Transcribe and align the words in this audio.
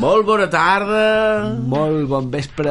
Molt 0.00 0.26
bona 0.26 0.50
tarda 0.50 1.13
bon 2.14 2.28
vespre 2.30 2.70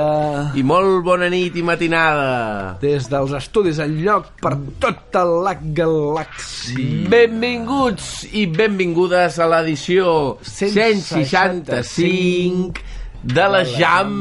i 0.55 0.63
molt 0.63 1.03
bona 1.05 1.27
nit 1.31 1.55
i 1.59 1.63
matinada. 1.65 2.77
des 2.81 3.09
dels 3.11 3.31
estudis 3.37 3.79
en 3.83 3.97
lloc 4.05 4.25
per 4.43 4.53
tota 4.79 5.23
la 5.27 5.53
galàxia. 5.79 7.09
Benvinguts 7.11 8.25
i 8.31 8.45
benvingudes 8.47 9.39
a 9.39 9.45
l'edició 9.51 10.37
165 10.47 12.73
de 13.23 13.47
la 13.47 13.63
Jam 13.63 14.11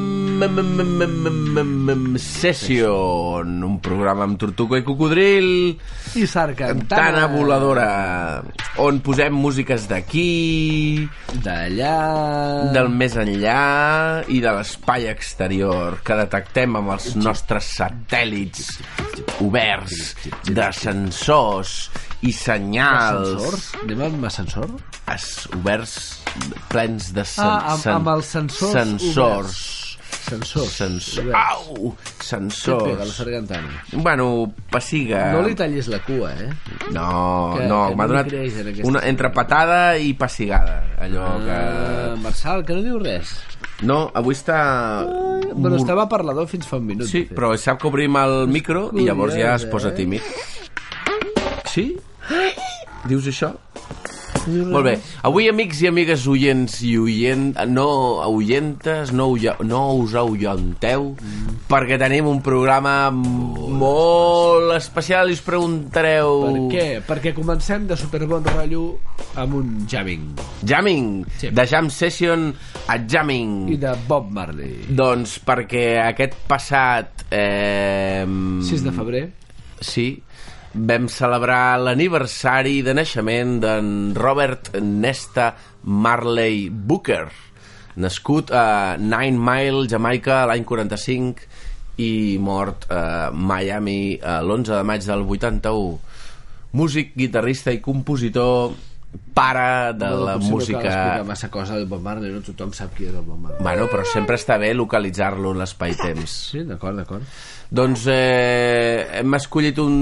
Session, 2.18 3.62
un 3.62 3.78
programa 3.82 4.24
amb 4.26 4.38
Tortuga 4.38 4.78
i 4.78 4.84
Cocodril, 4.86 5.78
I 6.18 6.26
Sarcantana. 6.26 6.88
Tana 6.88 7.26
Voladora, 7.30 8.42
on 8.80 9.00
posem 9.04 9.34
músiques 9.36 9.84
d'aquí, 9.90 11.08
D'allà... 11.44 12.70
del 12.72 12.88
més 12.88 13.16
enllà 13.20 14.24
i 14.32 14.38
de 14.40 14.52
l'espai 14.56 15.08
exterior 15.10 15.98
que 16.06 16.16
detectem 16.22 16.78
amb 16.80 16.94
els 16.94 17.10
nostres 17.20 17.68
satèl·lits 17.76 18.70
oberts 19.44 20.14
de 20.48 20.70
sensors 20.76 21.90
i 22.24 22.32
senyals 22.32 23.28
Ascensor? 23.36 23.84
Anem 23.84 24.02
amb 24.08 24.24
ascensor? 24.30 24.72
es, 25.12 25.28
oberts 25.58 25.96
plens 26.72 27.10
de 27.12 27.24
sen, 27.28 27.44
Ah, 27.44 27.74
amb- 27.74 27.86
amb 27.98 28.08
els 28.14 28.26
sensors 28.38 28.72
sensors 28.72 29.02
Sensors. 29.12 29.60
Sens 30.22 30.54
oberts. 31.18 31.34
au, 31.34 31.94
Què 32.22 32.76
pega 32.84 33.04
la 33.04 33.12
Sargantana? 33.12 33.82
bueno, 33.92 34.52
passiga 34.70 35.32
No 35.32 35.42
li 35.42 35.54
tallis 35.58 35.88
la 35.92 35.98
cua, 36.04 36.30
eh? 36.38 36.48
no, 36.92 37.54
Que- 37.58 37.66
no, 37.66 37.80
m'ha 37.96 38.06
no 38.06 38.12
donat 38.14 38.32
en 38.32 38.86
una, 38.86 39.02
entre 39.10 39.30
patada 39.34 39.98
i 39.98 40.14
passigada 40.14 40.84
allò 41.00 41.26
Ah, 41.26 42.14
que 42.14 42.20
Marçal, 42.22 42.64
que 42.64 42.74
no 42.74 42.82
diu 42.82 42.98
res. 43.02 43.34
no, 43.82 44.10
avui 44.14 44.34
està 44.34 45.04
Bueno, 45.54 45.76
estava 45.76 46.08
parlador 46.08 46.46
fins 46.48 46.66
fa 46.66 46.76
un 46.78 46.86
minut. 46.86 47.06
Sí, 47.06 47.26
però 47.28 47.50
sap 47.58 47.80
que 47.82 47.88
obrim 47.88 48.16
el 48.16 48.46
micro 48.48 48.90
i 48.94 49.04
llavors 49.04 49.34
ja 49.34 49.56
es 49.56 49.66
posa 49.66 49.88
eh? 49.90 49.92
tímid. 49.98 50.22
Sí? 51.66 51.96
Dius 53.08 53.26
això? 53.26 53.50
Molt 54.46 54.84
bé. 54.86 54.94
Avui, 55.28 55.48
amics 55.50 55.82
i 55.84 55.88
amigues 55.90 56.26
oients 56.30 56.78
i 56.86 56.96
oient... 56.98 57.52
No 57.72 57.86
oientes, 58.28 59.12
no, 59.14 59.28
uia, 59.36 59.54
no 59.64 59.82
us 60.02 60.14
auyenteu, 60.18 61.12
perquè 61.70 61.98
tenim 62.00 62.26
un 62.30 62.40
programa 62.44 63.10
molt 63.12 64.72
especial 64.76 65.30
i 65.30 65.36
us 65.36 65.42
preguntareu... 65.44 66.42
Per 66.46 66.64
què? 66.72 66.86
Perquè 67.08 67.34
comencem 67.36 67.86
de 67.90 67.96
superbon 67.98 68.44
rotllo 68.50 68.84
amb 69.40 69.58
un 69.60 69.72
jamming. 69.90 70.26
Jamming, 70.66 71.10
Sí. 71.38 71.50
de 71.54 71.66
Jam 71.66 71.88
Session 71.90 72.50
a 72.88 72.98
Jamming. 73.08 73.68
I 73.72 73.78
de 73.80 73.94
Bob 74.08 74.30
Marley. 74.34 74.82
Doncs 74.88 75.38
perquè 75.46 75.86
aquest 76.04 76.36
passat... 76.48 77.26
Eh, 77.30 78.24
6 78.26 78.84
de 78.88 78.92
febrer. 78.98 79.24
Sí, 79.82 80.06
vam 80.74 81.08
celebrar 81.12 81.78
l'aniversari 81.80 82.80
de 82.84 82.94
naixement 82.96 83.58
d'en 83.60 83.88
Robert 84.16 84.72
Nesta 84.80 85.52
Marley 85.84 86.70
Booker, 86.70 87.26
nascut 88.00 88.52
a 88.56 88.96
Nine 88.96 89.36
Mile, 89.36 89.86
Jamaica, 89.88 90.46
l'any 90.48 90.64
45 90.64 91.44
i 92.00 92.38
mort 92.40 92.86
a 92.88 93.28
Miami 93.32 94.14
eh, 94.16 94.38
l'11 94.40 94.78
de 94.78 94.80
maig 94.88 95.04
del 95.04 95.26
81. 95.28 95.98
Músic, 96.72 97.12
guitarrista 97.20 97.70
i 97.70 97.82
compositor, 97.84 98.72
pare 99.36 99.92
de 99.92 100.08
la 100.08 100.38
No 100.38 100.40
cal 100.40 100.48
música... 100.48 100.78
explicar 100.80 101.24
massa 101.28 101.50
cosa 101.50 101.76
del 101.76 101.84
Bob 101.86 102.00
Marley, 102.00 102.32
no 102.32 102.40
tothom 102.40 102.72
sap 102.72 102.94
qui 102.96 103.10
és 103.10 103.12
el 103.12 103.24
Bob 103.26 103.42
Marley. 103.42 103.60
Bueno, 103.60 103.90
però 103.92 104.06
sempre 104.08 104.40
està 104.40 104.56
bé 104.56 104.72
localitzar-lo 104.72 105.52
en 105.52 105.60
l'espai-temps. 105.60 106.38
Sí, 106.52 106.64
d'acord, 106.68 106.96
d'acord. 106.96 107.24
Doncs 107.72 108.06
eh, 108.12 109.20
hem 109.20 109.36
escollit 109.36 109.78
un, 109.80 109.94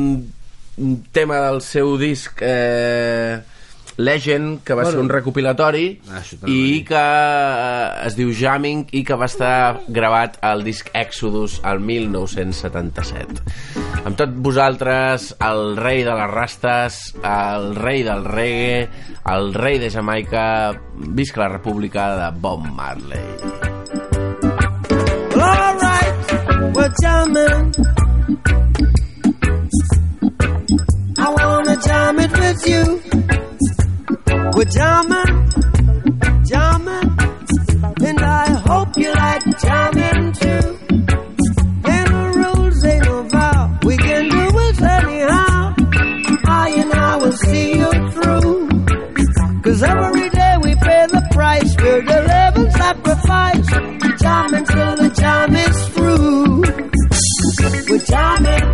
un 0.78 1.02
tema 1.12 1.40
del 1.48 1.60
seu 1.60 1.96
disc 1.98 2.38
eh, 2.42 3.40
Legend, 4.00 4.62
que 4.64 4.72
va 4.72 4.82
Bueno. 4.82 4.90
ser 4.96 5.00
un 5.02 5.08
recopilatori 5.10 6.00
Ah, 6.08 6.22
i 6.48 6.84
que 6.88 6.96
eh, 6.96 8.06
es 8.06 8.14
diu 8.16 8.30
Jamming 8.32 8.86
i 8.96 9.02
que 9.04 9.14
va 9.18 9.26
estar 9.28 9.80
gravat 9.88 10.38
al 10.40 10.62
disc 10.64 10.88
Exodus 10.96 11.58
al 11.64 11.80
1977. 11.84 13.42
Amb 14.06 14.16
tot 14.16 14.30
vosaltres, 14.40 15.34
el 15.44 15.76
rei 15.76 16.00
de 16.06 16.14
les 16.16 16.30
rastes, 16.32 17.00
el 17.20 17.74
rei 17.76 18.02
del 18.06 18.24
reggae, 18.24 18.88
el 19.34 19.52
rei 19.52 19.78
de 19.78 19.90
Jamaica, 19.90 20.72
visca 20.96 21.42
la 21.42 21.48
república 21.58 22.08
de 22.16 22.30
Bob 22.40 22.64
Marley. 22.72 23.20
All 25.36 25.76
right, 25.76 26.74
we're 26.74 26.94
jamming. 27.02 27.72
Wanna 31.80 31.88
jam 31.88 32.18
it 32.18 32.32
with 32.32 32.66
you. 32.68 33.02
We're 34.56 34.64
jamming, 34.64 35.50
jamming, 36.44 37.18
and 38.06 38.20
I 38.20 38.50
hope 38.66 38.96
you 38.96 39.12
like 39.12 39.42
jamming 39.60 40.32
too. 40.32 40.78
Ain't 41.88 42.10
no 42.10 42.32
rules, 42.34 42.84
ain't 42.84 43.04
no 43.04 43.22
vow. 43.22 43.78
We 43.84 43.96
can 43.96 44.28
do 44.28 44.58
it 44.58 44.82
anyhow. 44.82 45.74
I 46.46 46.74
and 46.76 46.92
I 46.92 47.16
will 47.16 47.32
see 47.32 47.78
you 47.78 47.90
through. 48.10 48.68
Cause 49.62 49.82
every 49.82 50.28
day 50.30 50.56
we 50.62 50.74
pay 50.74 51.06
the 51.06 51.26
price. 51.32 51.76
We're 51.78 52.02
the 52.02 52.22
living 52.32 52.70
sacrifice. 52.72 53.68
Jamming 54.20 54.64
till 54.64 54.96
the 54.96 55.10
jam 55.20 55.54
is 55.54 55.88
through. 55.88 56.62
We're 57.90 58.04
jamming. 58.04 58.69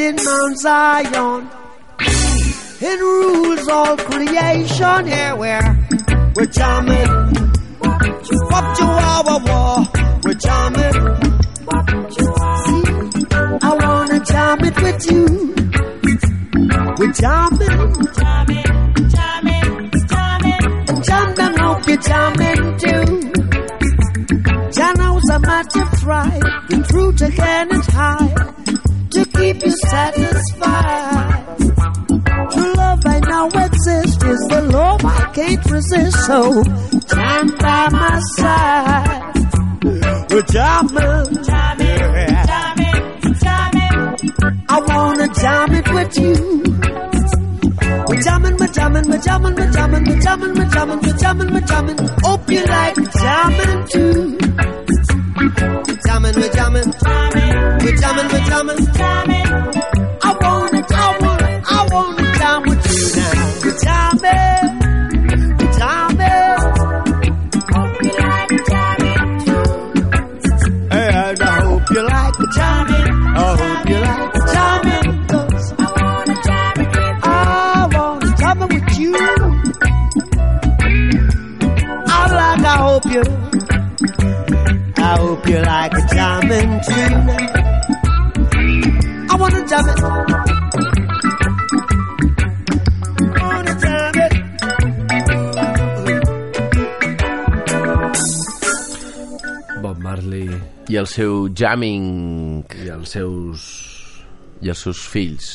in 0.00 0.16
Mount 0.16 0.58
Zion. 0.58 1.50
It 2.82 3.00
rules 3.00 3.68
all 3.68 3.96
creation. 3.98 5.06
Here 5.06 5.36
we're, 5.36 5.78
we're 6.34 6.46
jamming. 6.46 7.10
Wap 8.50 8.66
to 8.78 8.84
war. 9.46 9.76
We're 10.24 10.40
jamming. 10.46 10.98
See, 12.64 12.82
I 13.62 13.70
wanna 13.84 14.20
jam 14.24 14.58
it 14.68 14.76
with 14.84 15.10
you. 15.10 15.24
We're 16.98 17.12
jamming. 17.12 17.94
Jamming, 18.20 18.72
jamming, 19.14 19.90
jamming. 20.08 21.02
Jam 21.02 21.34
them 21.34 21.54
hope 21.56 21.86
you're 21.86 22.04
jamming 22.08 22.78
too. 22.78 23.04
Jan 24.72 24.94
knows 24.96 25.28
a 25.30 25.38
matter 25.40 25.82
of 25.82 25.90
try. 26.00 26.40
And 26.70 26.86
fruit 26.86 27.20
again 27.20 27.69
you 29.62 29.70
satisfied. 29.70 31.46
Love 32.76 33.06
I 33.06 33.20
now 33.20 33.48
the 34.48 34.62
love 34.72 35.04
I 35.04 35.30
can't 35.34 35.64
resist. 35.70 36.16
So 36.26 36.62
stand 37.06 37.58
by 37.58 37.88
my 37.90 38.20
side. 38.36 39.30
Well, 40.30 40.42
jamming. 40.42 41.30
I 44.72 44.78
wanna 44.86 45.28
jam 45.34 45.74
it 45.74 45.88
with 45.92 46.18
you. 46.18 46.60
We're 48.06 48.22
jamming, 48.22 48.56
we're 48.56 48.66
jamming, 48.68 49.08
we're 49.08 49.18
jamming, 49.18 49.54
we're 49.54 49.70
jamming, 49.72 50.04
we're 50.04 50.20
jamming, 50.20 50.54
we're 50.54 50.70
jamming, 50.70 51.02
we're 51.04 51.18
jamming, 51.18 51.96
we're. 51.96 52.08
Hope 52.22 52.50
you 52.50 52.64
like 52.64 52.94
jamming 53.12 53.86
too. 53.88 54.38
We 55.40 55.96
Jamming, 56.06 56.34
we're 56.34 56.52
jamming, 56.52 56.92
we're 57.80 57.96
jamming, 57.96 58.28
we're 58.28 58.46
jamming. 58.46 59.39
You 85.50 85.58
like 85.66 85.92
a 85.92 86.04
jamming 86.14 86.72
too. 86.86 87.10
I 89.30 89.34
wanna 89.40 89.62
jam 89.70 89.86
it. 89.90 89.98
Wanna 93.40 93.74
jam 93.82 94.14
it. 94.26 94.32
Bob 99.82 99.98
Marley 99.98 100.50
I 100.90 100.96
el 101.02 101.06
seu 101.06 101.48
jamming 101.50 102.64
i 102.84 102.88
els 102.94 103.10
seus... 103.16 103.60
i 104.60 104.68
els 104.68 104.80
seus 104.86 105.00
fills. 105.08 105.46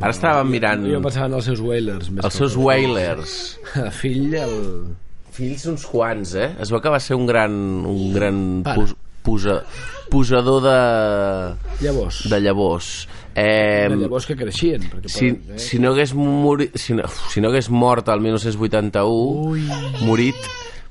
Ara 0.00 0.10
estàvem 0.10 0.48
mirant 0.50 0.86
Jo 0.90 0.98
pensava 1.04 1.28
en 1.30 1.34
els 1.38 1.46
seus 1.50 1.60
Wailers. 1.62 2.10
Més 2.10 2.26
els 2.26 2.36
seus 2.42 2.54
Wailers. 2.58 3.32
Fill, 4.00 4.34
el... 4.42 4.56
Fills 5.34 5.66
uns 5.70 5.86
quants, 5.90 6.34
eh? 6.38 6.50
Es 6.62 6.70
veu 6.70 6.80
que 6.82 6.90
va 6.94 7.00
ser 7.02 7.18
un 7.18 7.26
gran, 7.26 7.52
un 7.90 8.14
gran 8.14 8.36
Pare. 8.66 8.86
Posa, 9.24 9.62
posador 10.12 10.62
de, 10.62 11.84
Llavors, 11.84 12.28
de 12.30 12.40
llavors. 12.40 12.90
Eh, 13.34 13.88
de 13.90 13.96
llavors 13.96 14.28
que 14.28 14.36
creixien. 14.36 14.84
Si, 15.06 15.32
poden, 15.32 15.56
eh? 15.56 15.58
si, 15.58 15.80
no 15.82 15.94
hagués 15.94 16.14
mori, 16.14 16.68
si, 16.74 16.94
no, 16.94 17.08
si 17.32 17.40
no 17.40 17.50
hagués 17.50 17.70
mort 17.70 18.12
el 18.12 18.20
1981 18.20 19.50
Ui. 19.50 19.64
morit 20.06 20.38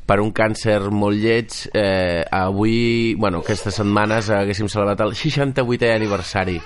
per 0.03 0.19
un 0.19 0.33
càncer 0.35 0.81
molt 0.91 1.15
lleig 1.15 1.53
eh, 1.71 2.25
avui, 2.27 3.13
bueno, 3.15 3.39
aquestes 3.45 3.79
setmanes 3.79 4.33
haguéssim 4.35 4.67
celebrat 4.67 5.05
el 5.05 5.15
68è 5.15 5.93
aniversari 5.95 6.59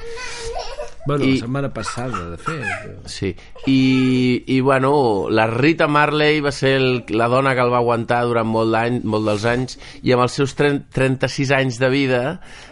Bueno, 1.07 1.23
I- 1.23 1.37
la 1.37 1.45
setmana 1.45 1.69
passada, 1.73 2.19
de 2.33 2.37
fet. 2.37 3.07
Sí, 3.07 3.29
i, 3.65 4.43
i 4.55 4.59
bueno, 4.59 4.91
la 5.31 5.47
Rita 5.47 5.87
Marley 5.87 6.41
va 6.43 6.51
ser 6.51 6.73
el, 6.81 6.89
la 7.15 7.29
dona 7.31 7.55
que 7.55 7.63
el 7.63 7.71
va 7.71 7.79
aguantar 7.79 8.21
durant 8.27 8.47
molt, 8.51 8.73
d'any, 8.75 8.99
molt 9.07 9.25
dels 9.31 9.45
anys 9.47 9.79
i 10.03 10.11
amb 10.15 10.25
els 10.27 10.35
seus 10.41 10.53
30, 10.59 10.91
36 10.93 11.55
anys 11.55 11.79
de 11.79 11.89
vida 11.93 12.21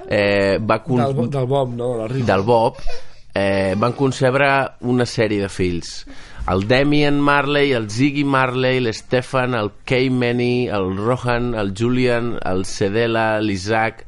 eh, 0.09 0.59
va 0.59 0.81
con... 0.83 0.99
Del, 1.01 1.29
del 1.31 1.47
Bob, 1.47 1.73
no? 1.79 1.93
La 2.03 2.07
Rita. 2.11 2.33
del 2.33 2.43
Bob 2.43 2.83
eh, 3.33 3.73
van 3.79 3.93
concebre 3.95 4.51
una 4.81 5.07
sèrie 5.07 5.41
de 5.47 5.49
fills 5.49 6.01
el 6.47 6.68
Damien 6.68 7.19
Marley, 7.19 7.71
el 7.71 7.89
Ziggy 7.89 8.24
Marley, 8.24 8.80
l'Stefan, 8.80 9.56
el 9.56 9.71
Kay 9.83 10.09
Manny, 10.09 10.68
el 10.68 10.95
Rohan, 10.97 11.53
el 11.56 11.74
Julian, 11.77 12.36
el 12.45 12.65
Cedela, 12.65 13.42
l'Isaac, 13.42 14.06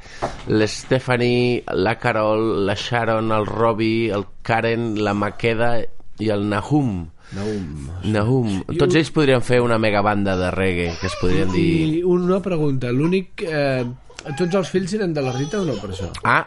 l'Stephanie, 0.47 1.63
la 1.73 1.97
Carol, 1.97 2.65
la 2.67 2.75
Sharon, 2.75 3.31
el 3.31 3.45
Robbie, 3.45 4.11
el 4.13 4.27
Karen, 4.43 4.93
la 5.03 5.15
Maqueda 5.17 5.79
i 6.19 6.29
el 6.33 6.47
Nahum. 6.49 7.07
Nahum. 7.35 7.87
Nahum. 8.07 8.51
Tots 8.77 8.95
ells 8.95 9.09
podrien 9.15 9.41
fer 9.43 9.59
una 9.63 9.79
megabanda 9.81 10.37
de 10.39 10.51
reggae, 10.53 10.93
que 10.99 11.09
es 11.09 11.17
podrien 11.19 11.49
dir... 11.51 11.71
I 11.97 12.03
una 12.05 12.39
pregunta, 12.43 12.93
l'únic... 12.93 13.43
Eh, 13.43 13.83
tots 14.37 14.55
els 14.59 14.69
fills 14.69 14.93
eren 14.97 15.13
de 15.15 15.23
la 15.25 15.33
Rita 15.35 15.61
o 15.61 15.65
no 15.65 15.75
per 15.81 15.91
això? 15.93 16.11
Ah, 16.27 16.43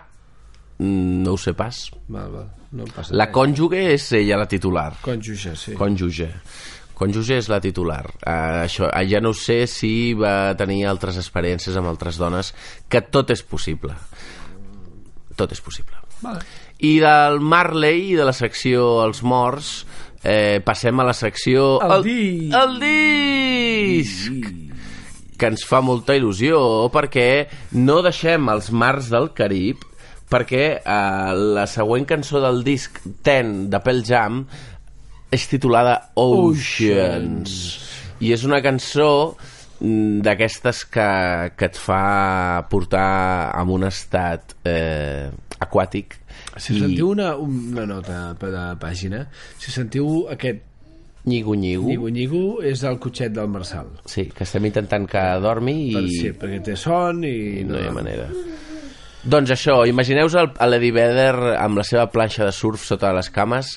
no 0.80 1.34
ho 1.36 1.38
sé 1.40 1.52
pas. 1.54 1.90
Val, 2.08 2.30
val, 2.32 2.50
no 2.72 2.86
passa 2.88 3.14
La 3.14 3.26
res. 3.28 3.34
cònjuge 3.34 3.80
és 3.92 4.06
ella 4.16 4.38
la 4.40 4.48
titular. 4.48 4.90
Cònjuge, 5.04 5.54
sí. 5.56 5.74
Cònjuge. 5.78 6.30
Cònjuge 7.00 7.38
és 7.40 7.48
la 7.48 7.60
titular. 7.64 8.02
Uh, 8.20 8.62
això, 8.64 8.88
uh, 8.88 9.04
ja 9.08 9.20
no 9.24 9.32
sé 9.36 9.62
si 9.70 10.12
va 10.16 10.52
tenir 10.56 10.82
altres 10.88 11.16
experiències 11.20 11.76
amb 11.76 11.88
altres 11.88 12.18
dones, 12.20 12.52
que 12.88 13.00
tot 13.00 13.30
és 13.32 13.42
possible. 13.42 13.94
Tot 15.36 15.52
és 15.52 15.60
possible. 15.64 15.96
Vale. 16.20 16.44
I 16.84 16.98
del 17.00 17.40
Marley 17.40 18.14
de 18.16 18.24
la 18.28 18.36
secció 18.36 19.02
Els 19.04 19.22
Morts, 19.24 19.86
eh, 20.22 20.60
passem 20.64 21.00
a 21.00 21.04
la 21.08 21.16
secció... 21.16 21.78
El 21.84 22.04
disc. 22.04 22.56
El 22.56 22.80
disc! 22.84 24.50
que 25.40 25.48
ens 25.48 25.62
fa 25.64 25.78
molta 25.80 26.12
il·lusió 26.18 26.58
perquè 26.92 27.46
no 27.80 28.02
deixem 28.04 28.50
els 28.52 28.66
mars 28.76 29.06
del 29.08 29.30
Carib 29.32 29.86
perquè 30.30 30.64
eh, 30.78 31.32
la 31.58 31.66
següent 31.70 32.06
cançó 32.08 32.42
del 32.42 32.62
disc 32.66 33.00
Ten 33.26 33.68
de 33.70 33.80
Pearl 33.84 34.04
Jam 34.06 34.44
és 35.30 35.46
titulada 35.50 35.96
Oceans 36.18 37.56
i 38.20 38.32
és 38.34 38.44
una 38.46 38.60
cançó 38.62 39.10
mm, 39.80 40.22
d'aquestes 40.26 40.84
que, 40.92 41.10
que 41.56 41.70
et 41.70 41.78
fa 41.78 42.64
portar 42.70 43.52
en 43.60 43.76
un 43.76 43.86
estat 43.90 44.56
eh, 44.66 45.30
aquàtic 45.60 46.18
Si 46.60 46.74
sentiu 46.78 47.12
una, 47.12 47.34
una 47.38 47.84
nota 47.86 48.34
per 48.38 48.50
la 48.50 48.72
pàgina, 48.80 49.22
si 49.60 49.70
sentiu 49.72 50.26
aquest 50.32 50.66
Nyigo-nyigo. 51.20 51.84
Nyigo-nyigo 51.84 52.62
és 52.64 52.80
el 52.88 52.96
cotxet 52.98 53.34
del 53.36 53.48
Marçal. 53.52 53.90
Sí, 54.08 54.24
que 54.32 54.46
estem 54.46 54.64
intentant 54.70 55.04
que 55.08 55.20
dormi 55.44 55.74
i... 55.90 55.92
Per, 55.92 56.04
sí, 56.08 56.30
perquè 56.32 56.62
té 56.70 56.76
son 56.80 57.20
i... 57.28 57.60
no 57.68 57.76
hi 57.76 57.90
ha 57.90 57.92
manera. 57.92 58.30
Doncs 59.20 59.50
això, 59.52 59.82
imagineu-vos 59.84 60.36
l'Eddie 60.70 60.94
Vedder 60.96 61.56
amb 61.60 61.76
la 61.76 61.84
seva 61.84 62.06
planxa 62.12 62.46
de 62.48 62.54
surf 62.56 62.86
sota 62.88 63.10
les 63.12 63.28
cames 63.34 63.74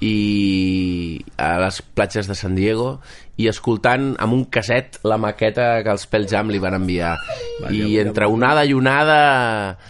i 0.00 1.20
a 1.36 1.58
les 1.60 1.82
platges 1.92 2.24
de 2.30 2.34
San 2.38 2.54
Diego 2.56 2.94
i 3.36 3.50
escoltant 3.52 4.14
amb 4.16 4.32
un 4.32 4.46
caset 4.48 4.96
la 5.04 5.18
maqueta 5.20 5.82
que 5.84 5.92
els 5.92 6.06
Pearl 6.08 6.24
Jam 6.30 6.48
li 6.48 6.60
van 6.62 6.78
enviar. 6.78 7.12
Va, 7.60 7.68
i 7.76 7.98
entre 8.00 8.28
onada 8.32 8.64
i 8.64 8.72
onada 8.76 9.18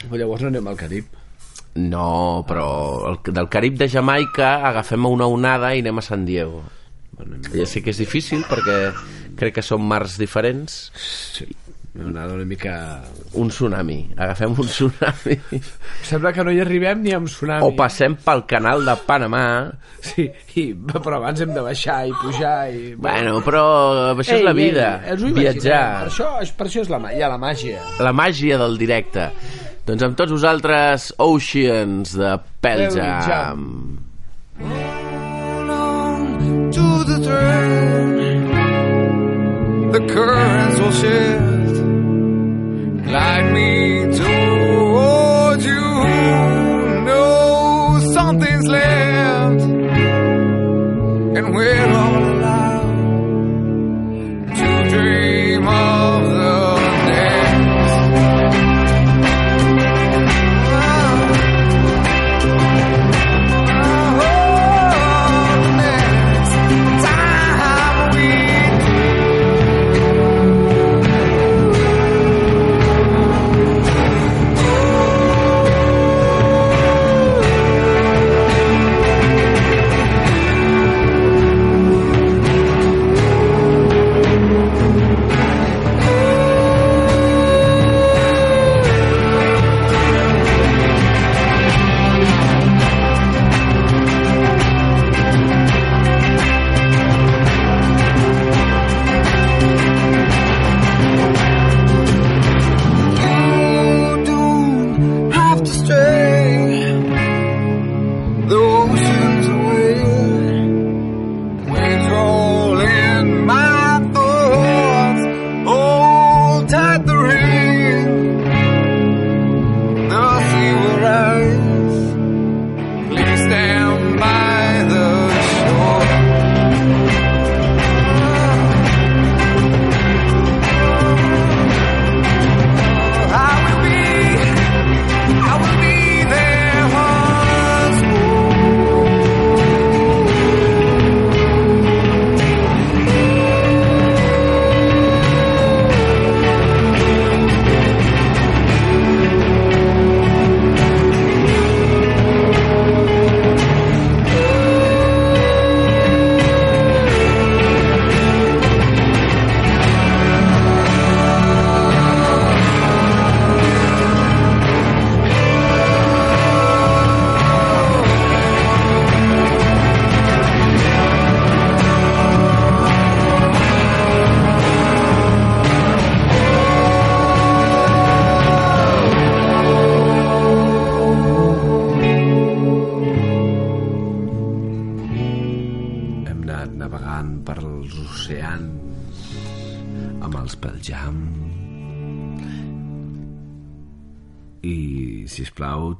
Però 0.03 0.19
llavors 0.19 0.43
no 0.43 0.51
anem 0.51 0.67
al 0.73 0.79
Carib. 0.81 1.07
no, 1.79 2.43
però 2.51 2.67
el, 3.13 3.21
del 3.31 3.49
Carib 3.49 3.79
de 3.79 3.87
Jamaica 3.89 4.57
agafem 4.73 5.07
una 5.07 5.31
onada 5.31 5.71
i 5.75 5.85
anem 5.85 6.03
a 6.03 6.03
San 6.03 6.27
Diego. 6.27 6.65
Ja 7.55 7.67
sé 7.69 7.83
que 7.85 7.93
és 7.95 8.01
difícil 8.03 8.43
perquè 8.49 8.91
crec 9.39 9.61
que 9.61 9.63
són 9.63 9.87
mars 9.87 10.19
diferents. 10.19 10.89
Sí, 10.99 11.47
una, 11.95 12.27
una 12.31 12.45
mica... 12.47 13.03
un 13.35 13.49
tsunami, 13.51 14.13
agafem 14.17 14.53
un 14.55 14.67
tsunami 14.69 15.35
Sembla 16.07 16.31
que 16.33 16.45
no 16.47 16.53
hi 16.55 16.61
arribem 16.63 17.01
ni 17.03 17.11
amb 17.17 17.27
tsunami. 17.27 17.67
o 17.67 17.73
passem 17.75 18.15
pel 18.15 18.45
canal 18.47 18.85
de 18.87 18.95
Panamà 19.09 19.43
Sí, 20.01 20.29
i, 20.55 20.69
però 20.75 21.19
abans 21.19 21.43
hem 21.43 21.51
de 21.55 21.65
baixar 21.67 22.07
i 22.07 22.15
pujar 22.23 22.71
i... 22.71 22.95
Bueno, 22.95 23.41
però 23.43 23.65
això 24.15 24.39
és 24.39 24.47
la 24.47 24.55
vida, 24.57 25.01
ens 25.05 25.21
ho 25.23 25.29
imaginem. 25.29 25.43
viatjar, 25.43 25.83
Per 26.05 26.13
això, 26.13 26.31
per 26.57 26.69
això 26.71 26.85
és 26.87 26.93
la, 26.95 27.03
hi 27.11 27.21
ha 27.27 27.29
la 27.35 27.41
màgia. 27.43 27.83
la 27.99 28.13
màgia 28.15 28.57
del 28.63 28.79
directe. 28.81 29.27
Doncs 29.87 30.07
amb 30.07 30.17
tots 30.17 30.31
vosaltres, 30.33 31.11
Oceans 31.19 32.15
de 32.17 32.33
on 35.71 36.71
to 36.71 37.05
the. 37.05 37.19
The 39.93 40.07
currents 40.07 40.81
will 40.81 40.93
shift. 40.93 41.50
Glide 43.11 43.53
me 43.53 44.05
towards 44.17 45.65
you. 45.67 45.85
Know 47.07 47.99
something's 48.15 48.69
left. 48.69 49.63
And 51.37 51.53
we're 51.53 51.89
all 51.91 52.20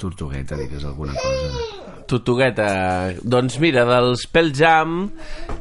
Tortugueta, 0.01 0.57
digues 0.57 0.85
alguna 0.89 1.15
cosa. 1.15 2.05
Tortugueta, 2.11 2.69
doncs 3.23 3.59
mira, 3.63 3.85
dels 3.87 4.25
Pel 4.33 4.51
Jam 4.57 5.05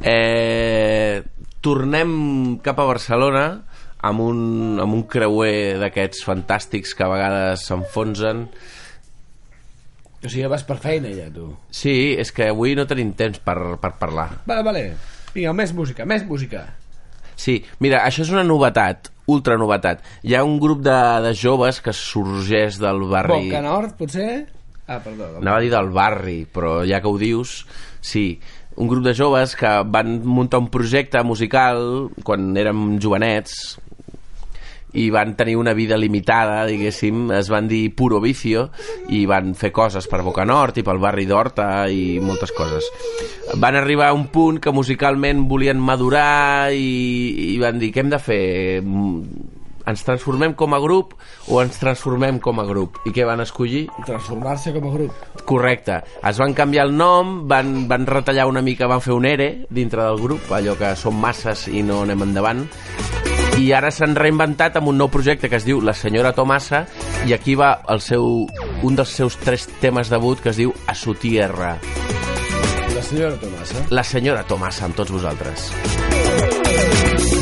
eh, 0.01 1.22
tornem 1.62 2.13
cap 2.65 2.79
a 2.79 2.88
Barcelona 2.88 3.46
amb 4.08 4.24
un, 4.24 4.41
amb 4.79 4.96
un 4.96 5.03
creuer 5.12 5.77
d'aquests 5.81 6.24
fantàstics 6.25 6.96
que 6.96 7.03
a 7.03 7.12
vegades 7.12 7.67
s'enfonsen 7.67 8.48
O 10.19 10.27
sigui, 10.27 10.48
vas 10.51 10.65
per 10.67 10.75
feina 10.84 11.12
ja, 11.15 11.29
tu. 11.31 11.46
Sí, 11.72 12.15
és 12.19 12.31
que 12.36 12.50
avui 12.51 12.74
no 12.75 12.88
tenim 12.88 13.13
temps 13.19 13.39
per, 13.43 13.55
per 13.79 13.93
parlar 14.00 14.29
Vale, 14.48 14.63
vale. 14.63 14.84
Vinga, 15.36 15.53
més 15.53 15.72
música, 15.77 16.08
més 16.10 16.24
música. 16.25 16.63
Sí, 17.39 17.60
mira, 17.79 18.01
això 18.08 18.24
és 18.25 18.31
una 18.34 18.43
novetat, 18.43 19.12
ultra 19.29 19.57
novetat. 19.62 20.05
Hi 20.25 20.36
ha 20.38 20.45
un 20.48 20.57
grup 20.62 20.81
de, 20.86 21.00
de 21.25 21.33
joves 21.38 21.81
que 21.86 21.93
sorgeix 21.95 22.79
del 22.81 23.03
barri... 23.12 23.50
Boca 23.50 23.62
Nord, 23.65 23.98
potser? 24.00 24.31
Ah, 24.89 24.98
perdó. 25.03 25.36
Anava 25.38 25.59
a 25.59 25.63
dir 25.63 25.69
del 25.74 25.91
barri, 25.93 26.39
però 26.50 26.79
ja 26.89 27.01
que 27.03 27.12
ho 27.12 27.19
dius, 27.21 27.62
sí. 28.01 28.39
Un 28.79 28.89
grup 28.89 29.03
de 29.05 29.13
joves 29.13 29.53
que 29.59 29.69
van 29.91 30.19
muntar 30.25 30.62
un 30.63 30.69
projecte 30.71 31.21
musical 31.27 32.09
quan 32.25 32.53
érem 32.57 32.98
jovenets 33.03 33.77
i 34.93 35.10
van 35.13 35.36
tenir 35.38 35.55
una 35.58 35.74
vida 35.74 35.98
limitada, 35.98 36.65
diguéssim, 36.65 37.29
es 37.38 37.50
van 37.50 37.67
dir 37.69 37.93
puro 37.96 38.19
vicio 38.22 38.69
i 39.10 39.25
van 39.29 39.53
fer 39.55 39.72
coses 39.75 40.08
per 40.10 40.24
Boca 40.25 40.46
Nord 40.48 40.79
i 40.79 40.86
pel 40.86 41.01
barri 41.01 41.27
d'Horta 41.29 41.69
i 41.93 42.19
moltes 42.24 42.53
coses. 42.58 42.89
Van 43.62 43.77
arribar 43.77 44.10
a 44.10 44.17
un 44.17 44.27
punt 44.34 44.60
que 44.63 44.74
musicalment 44.74 45.46
volien 45.50 45.79
madurar 45.79 46.74
i, 46.74 47.53
i 47.53 47.58
van 47.62 47.79
dir, 47.79 47.93
què 47.93 48.03
hem 48.03 48.13
de 48.13 48.22
fer? 48.22 48.43
Ens 49.89 50.03
transformem 50.05 50.53
com 50.53 50.75
a 50.75 50.79
grup 50.81 51.15
o 51.50 51.62
ens 51.63 51.79
transformem 51.81 52.38
com 52.43 52.60
a 52.62 52.65
grup? 52.67 53.00
I 53.10 53.13
què 53.15 53.25
van 53.25 53.41
escollir? 53.41 53.88
Transformar-se 54.05 54.74
com 54.75 54.86
a 54.89 54.93
grup. 54.93 55.39
Correcte. 55.50 56.01
Es 56.29 56.41
van 56.41 56.53
canviar 56.58 56.86
el 56.89 56.93
nom, 56.98 57.48
van, 57.50 57.88
van 57.89 58.05
retallar 58.10 58.46
una 58.50 58.62
mica, 58.65 58.89
van 58.89 59.01
fer 59.01 59.17
un 59.17 59.25
ERE 59.25 59.50
dintre 59.69 60.05
del 60.05 60.22
grup, 60.22 60.51
allò 60.53 60.77
que 60.77 60.93
som 61.00 61.17
masses 61.17 61.67
i 61.74 61.81
no 61.86 62.03
anem 62.05 62.29
endavant, 62.29 62.67
i 63.60 63.74
ara 63.75 63.89
s'han 63.92 64.16
reinventat 64.16 64.78
amb 64.80 64.88
un 64.92 64.98
nou 65.00 65.10
projecte 65.12 65.50
que 65.51 65.58
es 65.60 65.66
diu 65.68 65.82
La 65.84 65.94
senyora 65.94 66.32
Tomasa 66.36 66.86
i 67.28 67.34
aquí 67.36 67.58
va 67.60 67.74
el 67.92 68.00
seu, 68.00 68.46
un 68.88 68.96
dels 68.96 69.12
seus 69.20 69.36
tres 69.42 69.68
temes 69.82 70.12
debut 70.12 70.39
que 70.39 70.54
es 70.54 70.60
diu 70.62 70.72
A 70.88 70.96
su 70.96 71.13
tierra. 71.16 71.78
La 72.96 73.04
senyora 73.04 73.36
Tomasa. 73.42 73.84
La 73.89 74.04
senyora 74.04 74.44
Tomasa 74.48 74.86
amb 74.88 74.96
tots 74.96 75.12
vosaltres. 75.12 75.70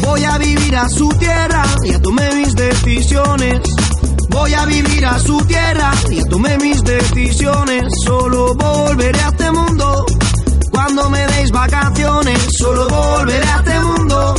Voy 0.01 0.23
a 0.23 0.37
vivir 0.37 0.75
a 0.75 0.89
su 0.89 1.09
tierra, 1.19 1.63
ya 1.85 2.01
tomé 2.01 2.29
mis 2.35 2.55
decisiones. 2.55 3.61
Voy 4.29 4.53
a 4.53 4.65
vivir 4.65 5.05
a 5.05 5.19
su 5.19 5.37
tierra, 5.45 5.91
ya 6.09 6.23
tomé 6.29 6.57
mis 6.57 6.83
decisiones. 6.83 7.83
Solo 8.05 8.55
volveré 8.55 9.19
a 9.19 9.29
este 9.29 9.51
mundo 9.51 10.05
cuando 10.71 11.09
me 11.09 11.27
deis 11.27 11.51
vacaciones. 11.51 12.39
Solo 12.57 12.87
volveré 12.89 13.47
a 13.47 13.57
este 13.57 13.79
mundo 13.81 14.35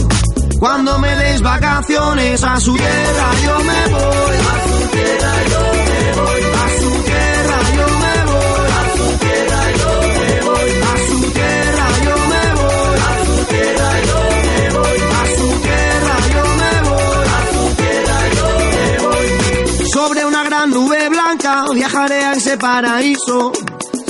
Cuando 0.59 0.99
me 0.99 1.15
des 1.15 1.41
vacaciones 1.41 2.43
a 2.43 2.59
su 2.59 2.75
tierra 2.75 3.31
yo 3.45 3.59
me 3.61 3.87
voy, 3.95 4.37
a 4.37 4.69
su 4.69 4.89
tierra 4.89 5.33
yo 5.51 5.61
me 5.87 6.13
voy, 6.19 6.43
a 6.43 6.81
su 6.81 6.91
tierra 7.05 7.59
yo 7.77 7.87
me 8.03 8.15
voy, 8.33 8.71
a 8.71 8.83
su 8.97 9.07
tierra 9.19 9.61
yo 9.79 9.91
me 10.11 10.33
voy, 10.51 10.71
a 10.83 10.95
su 11.07 11.21
tierra 11.33 11.89
yo 12.05 12.17
me 12.33 12.43
voy, 12.59 12.99
a 12.99 13.13
su 13.25 13.37
tierra 13.47 13.91
yo 14.09 14.19
me 14.43 14.71
voy, 14.79 14.99
a 14.99 15.27
su 15.37 15.47
tierra 15.63 16.17
yo 16.35 16.45
me 16.61 16.73
voy, 16.89 17.27
a 17.29 17.41
su 17.53 17.63
tierra 17.77 18.19
yo 18.37 18.47
me 18.75 18.87
voy. 19.07 19.89
Sobre 19.93 20.25
una 20.25 20.43
gran 20.43 20.71
nube 20.71 21.09
blanca 21.09 21.65
viajaré 21.73 22.25
a 22.25 22.33
ese 22.33 22.59
paraíso. 22.59 23.53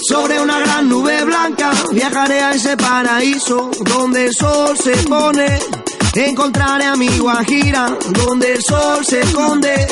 Sobre 0.00 0.40
una 0.40 0.60
gran 0.60 0.88
nube 0.88 1.24
blanca 1.24 1.72
viajaré 1.92 2.40
a 2.42 2.52
ese 2.52 2.74
paraíso 2.76 3.70
donde 3.84 4.26
el 4.26 4.32
sol 4.34 4.78
se 4.78 4.96
pone. 5.08 5.58
Encontraré 6.26 6.84
a 6.84 6.96
mi 6.96 7.16
Guajira 7.16 7.96
donde 8.08 8.54
el 8.54 8.62
sol 8.62 9.06
se 9.06 9.20
esconde. 9.20 9.86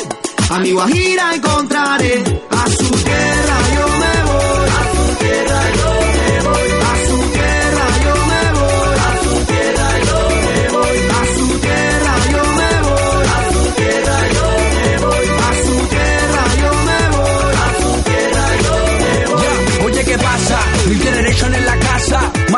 A 0.49 0.59
mi 0.59 0.73
Guajira 0.73 1.33
encontraré 1.33 2.21
a 2.49 2.69
su 2.69 2.89
tierra 2.89 3.66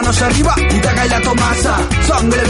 manos 0.10 0.22
arriba 0.24 0.56
taca 0.82 1.06
y 1.06 1.10
la 1.10 1.22
tomasa. 1.22 1.78
Sangre. 2.08 2.42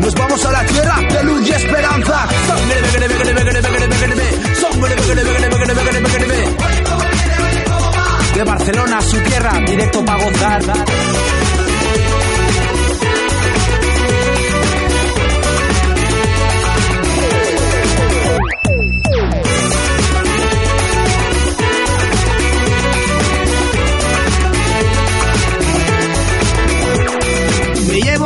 Nos 0.00 0.14
vamos 0.14 0.44
a 0.44 0.52
la 0.52 0.66
tierra 0.66 0.96
de 1.00 1.24
luz 1.24 1.48
y 1.48 1.52
esperanza. 1.52 2.28
Sangre. 2.46 2.76
Sangre. 4.60 4.96
De 8.34 8.44
Barcelona 8.44 8.98
a 8.98 9.02
su 9.02 9.18
tierra, 9.20 9.52
directo 9.66 10.04
para 10.04 10.24
gozar. 10.24 10.62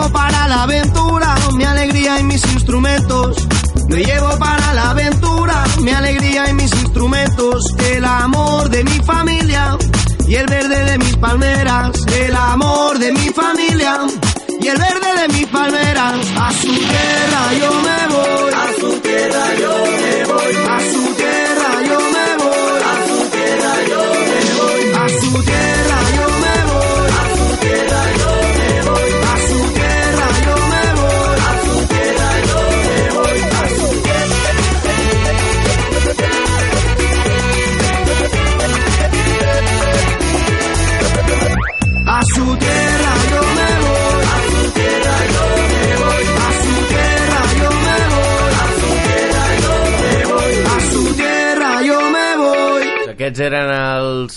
Llevo 0.05 0.13
para 0.13 0.49
la 0.49 0.63
aventura 0.65 1.35
mi 1.55 1.65
alegría 1.65 2.21
y 2.21 2.25
mis 2.25 2.45
instrumentos. 2.53 3.37
Me 3.89 4.03
llevo 4.03 4.39
para 4.39 4.75
la 4.75 4.91
aventura 4.91 5.65
mi 5.81 5.91
alegría 5.91 6.49
y 6.51 6.55
mis 6.55 6.73
instrumentos. 6.73 7.65
El 7.79 8.05
amor 8.05 8.69
de 8.71 8.85
mi 8.85 8.99
familia 9.01 9.77
y 10.27 10.35
el 10.35 10.47
verde 10.47 10.85
de 10.85 10.99
mis 10.99 11.17
palmeras. 11.17 11.91
El 12.07 12.35
amor 12.35 12.99
de 12.99 13.13
mi 13.13 13.29
familia 13.31 14.01
y 14.61 14.69
el 14.69 14.79
verde 14.79 15.21
de 15.21 15.29
mis 15.29 15.47
palmeras. 15.47 16.15
A 16.41 16.53
su 16.53 16.69
tierra 16.69 17.53
yo 17.61 17.71
me 17.87 18.15
voy. 18.15 18.53
A 18.53 18.81
su 18.81 19.01
tierra 19.01 19.55
yo 19.61 19.75
me 19.85 20.25
voy. 20.33 20.55
A 20.69 20.81
su 20.81 21.04
Aquests 53.35 53.51
eren 53.51 53.71
els... 53.75 54.35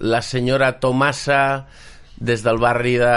La 0.00 0.20
senyora 0.22 0.76
Tomasa 0.78 1.66
des 2.22 2.44
del 2.44 2.60
barri 2.62 2.94
de 3.00 3.10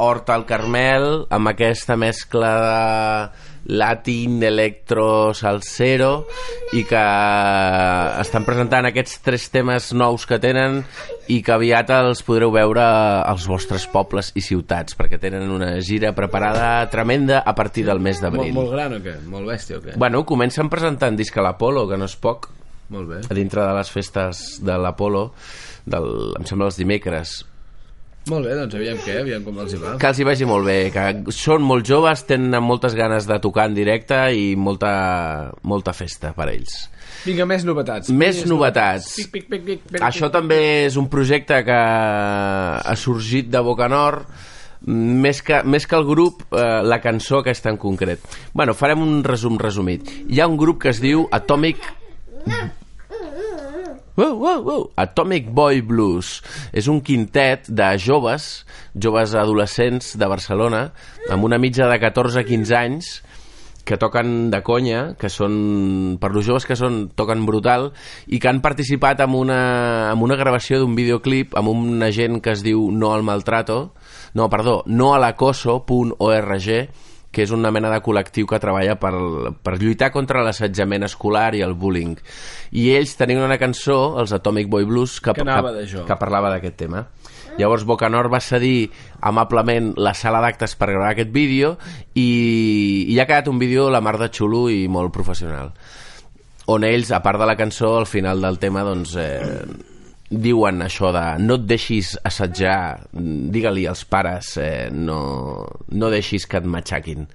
Horta 0.00 0.32
al 0.32 0.46
Carmel 0.48 1.26
amb 1.28 1.50
aquesta 1.50 1.94
mescla 2.00 2.52
de 2.62 3.76
latin, 3.76 4.40
electro, 4.42 5.34
salsero 5.36 6.24
i 6.72 6.86
que 6.88 7.04
estan 8.24 8.48
presentant 8.48 8.88
aquests 8.88 9.20
tres 9.28 9.46
temes 9.52 9.92
nous 9.92 10.24
que 10.24 10.40
tenen 10.40 10.80
i 11.28 11.42
que 11.44 11.54
aviat 11.58 11.92
els 12.00 12.24
podreu 12.24 12.56
veure 12.56 12.88
als 13.28 13.44
vostres 13.50 13.84
pobles 13.92 14.32
i 14.34 14.42
ciutats 14.48 14.96
perquè 14.96 15.20
tenen 15.20 15.52
una 15.52 15.74
gira 15.84 16.16
preparada 16.16 16.88
tremenda 16.88 17.44
a 17.44 17.54
partir 17.54 17.84
del 17.84 18.00
mes 18.00 18.22
Molt, 18.22 18.24
d'abril. 18.24 18.56
molt 18.56 18.72
gran 18.72 18.96
o 18.96 19.04
què? 19.04 19.20
Molt 19.28 19.52
bèstia 19.52 19.82
o 19.82 19.84
què? 19.84 20.00
Bueno, 20.00 20.24
comencen 20.24 20.72
presentant 20.72 21.20
disc 21.20 21.36
a 21.36 21.44
l'Apolo, 21.44 21.84
que 21.90 22.00
no 22.00 22.08
és 22.08 22.16
poc, 22.16 22.54
Molt 22.92 23.08
bé. 23.08 23.22
a 23.30 23.34
dintre 23.34 23.64
de 23.64 23.72
les 23.78 23.90
festes 23.90 24.44
de 24.64 24.76
l'Apolo, 24.78 25.30
del, 25.86 26.08
em 26.38 26.46
sembla 26.48 26.70
els 26.70 26.78
dimecres. 26.80 27.42
Molt 28.24 28.46
bé, 28.48 28.54
doncs 28.56 28.72
aviam 28.78 29.00
què, 29.04 29.18
aviam 29.20 29.42
com 29.44 29.58
els 29.60 29.74
hi 29.74 29.78
va. 29.82 29.96
Que 30.00 30.08
els 30.08 30.20
hi 30.20 30.24
vagi 30.24 30.46
molt 30.48 30.64
bé, 30.64 30.78
que 30.94 31.32
són 31.36 31.64
molt 31.64 31.84
joves, 31.84 32.22
tenen 32.24 32.56
moltes 32.64 32.96
ganes 32.96 33.28
de 33.28 33.36
tocar 33.44 33.66
en 33.68 33.74
directe 33.76 34.20
i 34.32 34.54
molta, 34.56 35.52
molta 35.60 35.92
festa 35.92 36.32
per 36.36 36.46
a 36.48 36.54
ells. 36.54 36.78
Vinga, 37.24 37.44
més 37.48 37.66
novetats. 37.68 38.08
Més 38.12 38.40
novetats. 38.48 39.10
Pic, 39.18 39.28
pic, 39.32 39.50
pic, 39.50 39.66
pic, 39.66 39.84
pic, 39.90 40.00
Això 40.04 40.30
també 40.32 40.86
és 40.86 40.96
un 41.00 41.10
projecte 41.12 41.60
que 41.68 41.76
ha 41.76 42.96
sorgit 43.00 43.52
de 43.52 43.60
Boca 43.64 43.88
Nord 43.92 44.24
més 44.84 45.40
que, 45.44 45.62
més 45.64 45.86
que 45.88 45.96
el 45.96 46.04
grup, 46.08 46.42
eh, 46.52 46.64
la 46.84 47.00
cançó 47.00 47.40
aquesta 47.40 47.72
en 47.72 47.78
concret. 47.80 48.24
Bueno, 48.52 48.74
farem 48.76 49.04
un 49.04 49.22
resum 49.24 49.56
resumit. 49.60 50.08
Hi 50.28 50.40
ha 50.40 50.48
un 50.48 50.56
grup 50.60 50.82
que 50.82 50.92
es 50.92 51.00
diu 51.00 51.26
Atomic 51.32 51.80
Wow, 54.14 54.34
wow, 54.38 54.60
wow. 54.62 54.82
Atomic 54.94 55.48
Boy 55.50 55.80
Blues 55.82 56.36
és 56.70 56.86
un 56.86 57.00
quintet 57.02 57.66
de 57.66 57.88
joves, 57.98 58.62
joves 58.94 59.34
adolescents 59.34 60.12
de 60.14 60.28
Barcelona, 60.30 60.84
amb 61.34 61.48
una 61.48 61.58
mitja 61.58 61.88
de 61.90 61.98
14-15 61.98 62.76
anys, 62.78 63.08
que 63.84 63.98
toquen 64.00 64.50
de 64.54 64.62
conya, 64.64 65.00
que 65.20 65.28
són, 65.28 66.16
per 66.22 66.30
los 66.32 66.46
joves 66.46 66.64
que 66.64 66.76
són, 66.78 67.08
toquen 67.18 67.42
brutal, 67.44 67.90
i 68.26 68.40
que 68.40 68.48
han 68.48 68.62
participat 68.64 69.20
en 69.26 69.34
una, 69.36 69.58
en 70.12 70.22
una 70.24 70.38
gravació 70.40 70.78
d'un 70.80 70.94
videoclip 70.96 71.58
amb 71.58 71.74
una 71.74 72.12
gent 72.14 72.40
que 72.40 72.54
es 72.54 72.64
diu 72.64 72.86
No 72.94 73.12
al 73.12 73.26
Maltrato, 73.26 73.92
no, 74.38 74.48
perdó, 74.48 74.82
no 74.86 75.12
a 75.14 75.20
l'acoso.org, 75.20 76.70
que 77.34 77.42
és 77.44 77.52
una 77.54 77.72
mena 77.74 77.90
de 77.92 78.00
col·lectiu 78.04 78.46
que 78.50 78.60
treballa 78.62 78.94
per, 79.00 79.12
per 79.66 79.76
lluitar 79.80 80.12
contra 80.14 80.44
l'assetjament 80.46 81.06
escolar 81.08 81.50
i 81.58 81.64
el 81.66 81.74
bullying. 81.74 82.14
I 82.78 82.92
ells 82.94 83.16
tenien 83.18 83.42
una 83.44 83.58
cançó, 83.60 84.14
els 84.22 84.32
Atomic 84.36 84.70
Boy 84.70 84.86
Blues, 84.88 85.18
que, 85.20 85.34
Que 85.34 85.44
que, 85.44 86.06
que 86.06 86.20
parlava 86.20 86.54
d'aquest 86.54 86.78
tema. 86.86 87.08
Llavors 87.58 87.84
Bocanor 87.86 88.30
va 88.32 88.40
cedir 88.42 88.90
amablement 89.22 89.92
la 90.00 90.14
sala 90.14 90.40
d'actes 90.42 90.74
per 90.78 90.88
gravar 90.90 91.12
aquest 91.12 91.30
vídeo 91.34 91.76
i, 92.14 93.06
i 93.10 93.18
ha 93.20 93.28
quedat 93.28 93.50
un 93.50 93.60
vídeo 93.62 93.90
la 93.94 94.02
mar 94.02 94.16
de 94.18 94.30
xulo 94.34 94.66
i 94.72 94.88
molt 94.90 95.14
professional 95.14 95.70
on 96.66 96.84
ells, 96.84 97.10
a 97.12 97.20
part 97.22 97.40
de 97.40 97.46
la 97.46 97.56
cançó, 97.56 97.98
al 97.98 98.06
final 98.08 98.40
del 98.40 98.58
tema, 98.58 98.84
doncs, 98.86 99.16
eh, 99.20 99.64
diuen 100.30 100.80
això 100.82 101.10
de 101.14 101.22
no 101.44 101.58
et 101.60 101.66
deixis 101.68 102.14
assetjar, 102.24 103.06
digue-li 103.12 103.84
als 103.86 104.04
pares, 104.08 104.54
eh, 104.56 104.88
no, 104.90 105.66
no 105.92 106.10
deixis 106.12 106.48
que 106.48 106.58
et 106.62 106.68
matxaquin. 106.68 107.26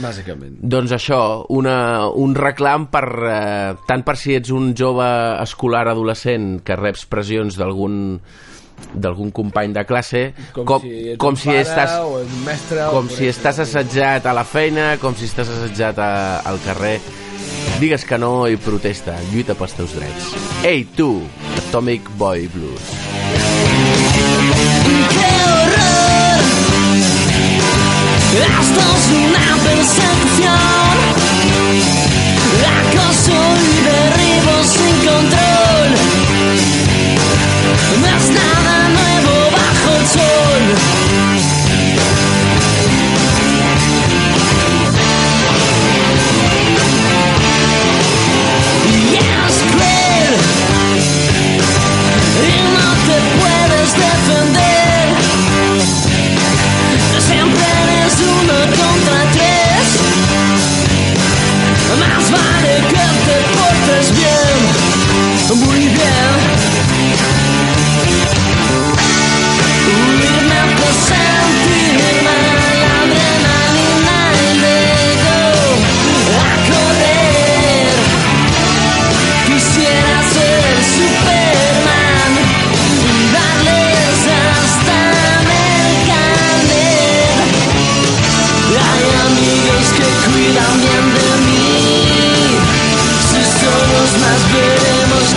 Bàsicament. 0.00 0.58
Doncs 0.62 0.94
això, 0.96 1.20
una, 1.54 2.08
un 2.08 2.34
reclam 2.38 2.88
per, 2.92 3.06
eh, 3.28 3.72
tant 3.88 4.04
per 4.06 4.16
si 4.16 4.36
ets 4.38 4.52
un 4.54 4.72
jove 4.78 5.08
escolar 5.42 5.86
adolescent 5.92 6.58
que 6.64 6.78
reps 6.78 7.06
pressions 7.06 7.60
d'algun 7.60 8.18
d'algun 8.94 9.32
company 9.34 9.72
de 9.74 9.82
classe 9.82 10.20
Com, 10.54 10.78
si 10.84 10.92
ets 11.10 11.18
com 11.18 11.34
si 11.34 11.50
pare 11.50 11.64
estàs 11.64 11.96
o 11.98 12.20
mestre 12.46 12.86
com 12.94 13.08
si 13.10 13.26
estàs 13.26 13.58
assetjat 13.66 14.28
a 14.30 14.36
la 14.38 14.46
feina 14.46 14.92
com 15.02 15.18
si 15.18 15.26
estàs 15.26 15.50
assetjat 15.50 15.98
a, 15.98 16.12
al 16.46 16.62
carrer 16.62 17.00
digues 17.78 18.04
que 18.04 18.18
no 18.18 18.48
i 18.50 18.56
protesta 18.58 19.14
lluita 19.32 19.54
pels 19.54 19.76
teus 19.78 19.94
drets 19.94 20.32
Ei 20.66 20.84
tu, 20.96 21.22
Atomic 21.62 22.08
Boy 22.18 22.48
Blues 22.50 22.82
¡Qué 25.14 25.30
horror! 25.46 26.08
Esto 28.38 28.80
es 28.80 29.04
una 29.16 29.46
persecución. 29.64 30.98
Acoso 32.78 33.40
y 33.62 33.76
derribo 33.88 34.54
sin 34.64 34.94
control. 35.08 35.90
No 38.00 38.06
es 38.06 38.26
nada 38.28 38.88
nuevo 38.88 39.34
bajo 39.52 39.90
el 39.96 40.06
sol. 40.06 41.27
breath 53.98 54.30
and 54.30 54.67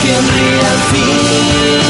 quién 0.02 0.28
ríe 0.34 0.66
al. 0.66 1.81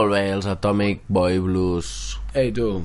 Atomic 0.00 1.02
Boy 1.08 1.38
Blues. 1.38 2.18
Ei, 2.34 2.52
tu. 2.52 2.82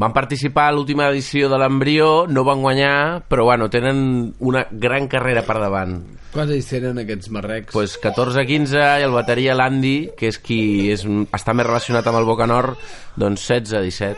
Van 0.00 0.14
participar 0.16 0.68
a 0.70 0.72
l'última 0.72 1.10
edició 1.10 1.50
de 1.52 1.58
l'Embrió, 1.60 2.26
no 2.26 2.40
van 2.44 2.62
guanyar, 2.64 3.22
però 3.28 3.44
bueno, 3.44 3.68
tenen 3.68 4.34
una 4.40 4.62
gran 4.70 5.08
carrera 5.12 5.42
per 5.44 5.58
davant. 5.60 5.98
Quants 6.32 6.52
anys 6.54 6.68
tenen 6.70 6.98
aquests 7.02 7.28
marrecs? 7.34 7.72
Pues 7.74 7.98
14-15 8.00 8.80
i 9.02 9.04
el 9.04 9.12
bateria 9.12 9.54
l'Andy, 9.58 10.12
que 10.16 10.30
és 10.32 10.38
qui 10.40 10.88
és, 10.94 11.04
està 11.04 11.52
més 11.52 11.66
relacionat 11.68 12.06
amb 12.08 12.16
el 12.22 12.24
Boca 12.24 12.46
Nord, 12.48 12.78
doncs 13.20 13.44
16-17. 13.50 14.16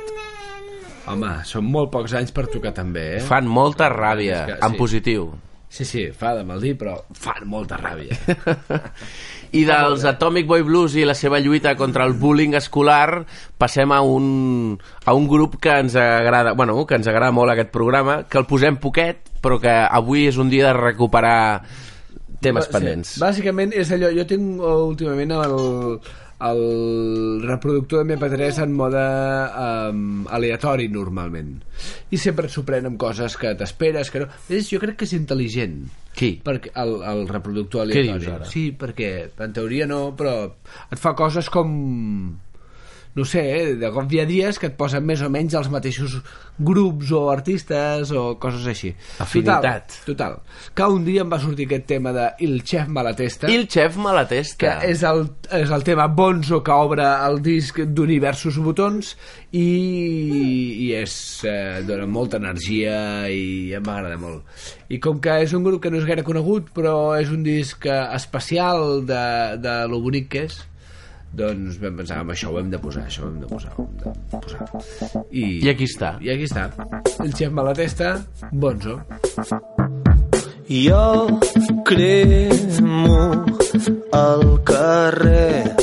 Home, 1.11 1.32
són 1.50 1.66
molt 1.66 1.90
pocs 1.90 2.14
anys 2.14 2.30
per 2.30 2.46
tocar 2.46 2.70
també, 2.76 3.16
eh? 3.16 3.24
Fan 3.26 3.48
molta 3.50 3.90
ràbia, 3.90 4.44
que- 4.46 4.61
en 4.62 4.76
sí. 4.76 4.78
positiu. 4.78 5.32
Sí, 5.72 5.85
sí, 5.88 6.06
fa 6.12 6.35
de 6.37 6.44
mal 6.44 6.61
dir, 6.61 6.76
però 6.78 6.98
fan 7.16 7.42
molta 7.48 7.78
ràbia. 7.80 8.14
I 9.53 9.67
dels 9.69 10.07
Atomic 10.09 10.47
Boy 10.49 10.62
Blues 10.65 10.95
i 10.97 11.05
la 11.05 11.12
seva 11.12 11.37
lluita 11.43 11.75
contra 11.77 12.07
el 12.09 12.15
bullying 12.17 12.57
escolar 12.57 13.27
passem 13.61 13.93
a 13.93 14.01
un, 14.01 14.79
a 15.05 15.12
un 15.12 15.29
grup 15.29 15.59
que 15.61 15.75
ens 15.77 15.97
agrada, 16.01 16.55
bueno, 16.57 16.79
que 16.88 16.97
ens 16.97 17.09
agrada 17.11 17.35
molt 17.37 17.53
aquest 17.53 17.69
programa, 17.75 18.23
que 18.25 18.41
el 18.41 18.49
posem 18.49 18.81
poquet, 18.81 19.29
però 19.45 19.61
que 19.61 19.73
avui 19.73 20.25
és 20.31 20.41
un 20.41 20.49
dia 20.49 20.71
de 20.71 20.79
recuperar 20.79 21.37
temes 22.43 22.69
pendents. 22.73 23.17
Sí. 23.17 23.23
Bàsicament 23.23 23.77
és 23.77 23.93
allò, 23.93 24.11
jo 24.17 24.25
tinc 24.29 24.61
uh, 24.62 24.87
últimament 24.88 25.37
el, 25.37 25.57
el 26.49 26.62
reproductor 27.45 28.03
de 28.03 28.17
MP3 28.17 28.62
en 28.65 28.77
mode 28.77 29.03
um, 29.05 30.23
aleatori 30.33 30.88
normalment 30.93 31.59
i 32.11 32.21
sempre 32.21 32.49
et 32.49 32.55
sorprèn 32.55 32.88
amb 32.88 32.99
coses 33.01 33.37
que 33.37 33.53
t'esperes 33.59 34.11
que 34.11 34.25
no. 34.25 34.31
És, 34.49 34.73
jo 34.73 34.81
crec 34.83 35.03
que 35.03 35.09
és 35.09 35.15
intel·ligent 35.19 35.83
Qui? 36.12 36.35
perquè 36.44 36.75
el, 36.83 36.90
el 37.09 37.22
reproductor 37.29 37.87
Què 37.88 38.03
aleatori 38.03 38.25
dius 38.25 38.35
ara? 38.35 38.48
sí, 38.51 38.64
perquè 38.79 39.11
en 39.46 39.53
teoria 39.57 39.87
no 39.88 40.01
però 40.18 40.35
et 40.92 41.01
fa 41.01 41.14
coses 41.16 41.48
com 41.53 41.72
no 43.14 43.25
sé, 43.29 43.42
eh, 43.42 43.75
de 43.77 43.90
cop 43.92 44.12
hi 44.12 44.22
ha 44.22 44.25
dies 44.29 44.59
que 44.59 44.70
et 44.70 44.77
posen 44.79 45.05
més 45.05 45.20
o 45.20 45.29
menys 45.33 45.53
els 45.59 45.68
mateixos 45.72 46.14
grups 46.62 47.11
o 47.12 47.27
artistes 47.33 48.12
o 48.16 48.38
coses 48.40 48.64
així. 48.70 48.92
Afinitat. 49.20 49.98
Total, 50.07 50.38
total. 50.40 50.72
Que 50.75 50.88
un 50.94 51.05
dia 51.05 51.25
em 51.25 51.33
va 51.33 51.40
sortir 51.42 51.66
aquest 51.68 51.87
tema 51.90 52.12
de 52.16 52.31
Il 52.46 52.62
Chef 52.64 52.88
Malatesta, 52.88 53.51
I 53.53 53.59
el 53.61 53.68
xef 53.68 53.98
me 54.01 54.14
la 54.16 54.25
que 54.29 54.72
és 54.88 55.03
el, 55.05 55.27
és 55.53 55.70
el 55.70 55.85
tema 55.85 56.07
Bonzo 56.09 56.62
que 56.64 56.72
obre 56.72 57.05
el 57.27 57.40
disc 57.44 57.83
d'Universos 57.85 58.57
Botons 58.64 59.12
i, 59.53 59.66
i 60.87 60.90
és, 60.96 61.14
eh, 61.48 61.83
dona 61.85 62.09
molta 62.09 62.40
energia 62.40 63.29
i 63.29 63.75
em 63.77 63.85
va 63.85 63.98
agradar 63.98 64.20
molt. 64.22 64.66
I 64.88 65.01
com 65.03 65.20
que 65.20 65.40
és 65.44 65.53
un 65.53 65.64
grup 65.66 65.83
que 65.85 65.92
no 65.92 66.01
és 66.01 66.09
gaire 66.09 66.25
conegut 66.25 66.72
però 66.72 67.14
és 67.20 67.33
un 67.33 67.44
disc 67.44 67.85
eh, 67.85 68.03
especial 68.16 69.03
de, 69.09 69.25
de 69.61 69.81
lo 69.92 70.01
bonic 70.01 70.31
que 70.33 70.46
és 70.48 70.62
doncs 71.33 71.79
vam 71.81 71.97
pensar, 72.03 72.21
amb 72.21 72.35
això 72.35 72.51
ho 72.53 72.59
hem 72.61 72.71
de 72.73 72.79
posar, 72.83 73.07
això 73.09 73.25
ho 73.25 73.31
hem 73.31 73.38
de 73.40 73.49
posar, 73.49 73.73
ho 73.77 73.87
hem 73.87 73.95
de 74.03 74.40
posar. 74.45 75.23
I, 75.31 75.45
I 75.64 75.71
aquí 75.73 75.88
està. 75.88 76.16
I 76.21 76.33
aquí 76.35 76.49
està. 76.49 76.68
El 77.25 77.33
xef 77.33 77.55
Malatesta, 77.57 78.14
Bonzo. 78.53 78.99
Jo 80.73 81.07
cremo 81.88 83.45
al 84.16 84.45
carrer 84.64 85.75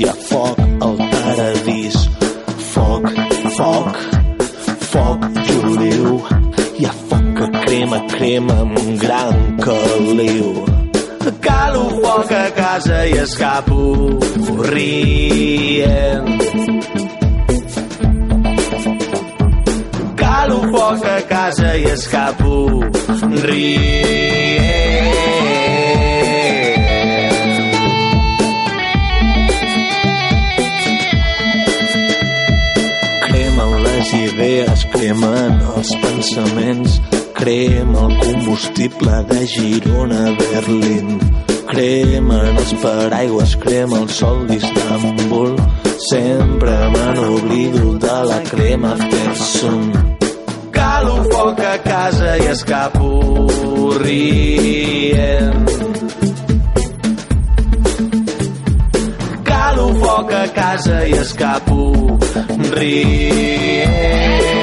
hi 0.00 0.06
ha 0.08 0.14
foc 0.16 0.60
al 0.84 0.96
paradís. 1.12 1.96
Foc, 2.72 3.08
foc, 3.56 3.98
foc 4.92 5.26
juliu. 5.48 6.14
Hi 6.78 6.86
ha 6.88 6.92
foc 7.10 7.26
que 7.40 7.48
crema, 7.66 7.98
crema 8.14 8.56
amb 8.64 8.78
un 8.80 8.96
gran 9.04 9.36
caliu. 9.66 10.48
Calo 11.44 11.84
foc 11.98 12.32
a 12.32 12.46
casa 12.56 13.02
i 13.12 13.18
escapo 13.26 13.80
rient. 14.72 16.28
Calo 20.24 20.60
foc 20.76 21.08
a 21.16 21.20
casa 21.36 21.76
i 21.76 21.90
escapo 21.96 22.54
rient. 23.44 23.99
Pensaments, 36.40 37.00
crema 37.34 38.06
el 38.06 38.18
combustible 38.18 39.24
de 39.24 39.46
Girona 39.46 40.28
a 40.28 40.36
Berlín. 40.52 41.18
Cremen 41.68 42.56
els 42.56 42.72
paraigües, 42.82 43.56
crema 43.56 44.00
el 44.00 44.08
sol 44.08 44.46
d'Istanbul. 44.48 45.56
Sempre 46.10 46.72
me 46.94 47.04
n'oblido 47.14 47.94
de 47.98 48.24
la 48.30 48.40
crema 48.50 48.96
Fersun. 48.96 50.16
Calo 50.72 51.22
foc 51.30 51.60
a 51.60 51.78
casa 51.84 52.36
i 52.38 52.46
escapo 52.50 53.90
rient. 54.02 55.68
Calo 59.44 59.92
foc 60.00 60.32
a 60.32 60.46
casa 60.56 61.04
i 61.06 61.12
escapo 61.12 62.18
rient. 62.74 64.59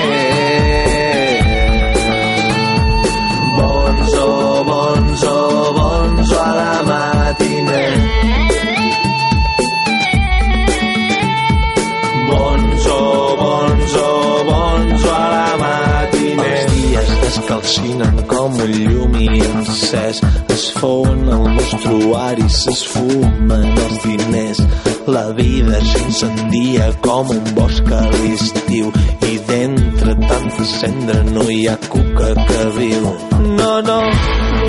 Es 17.67 17.75
calcinen 17.75 18.25
com 18.27 18.53
un 18.63 18.71
llum 18.71 19.15
i 19.19 19.27
encès. 19.43 20.21
Es 20.53 20.63
fouen 20.80 21.27
el 21.27 21.47
mostruari, 21.56 22.47
s'esfumen 22.49 23.65
els 23.84 23.97
diners. 24.03 24.62
La 25.08 25.25
vida 25.36 25.80
s'incendia 25.89 26.91
com 27.03 27.30
un 27.36 27.43
bosc 27.58 27.91
a 27.91 28.03
l'estiu 28.13 28.91
i 29.27 29.39
d'entre 29.49 30.15
tanta 30.23 30.67
cendra 30.71 31.23
no 31.34 31.47
hi 31.51 31.67
ha 31.67 31.77
cuca 31.91 32.34
que 32.47 32.63
viu. 32.80 33.12
No, 33.60 33.73
no, 33.89 33.99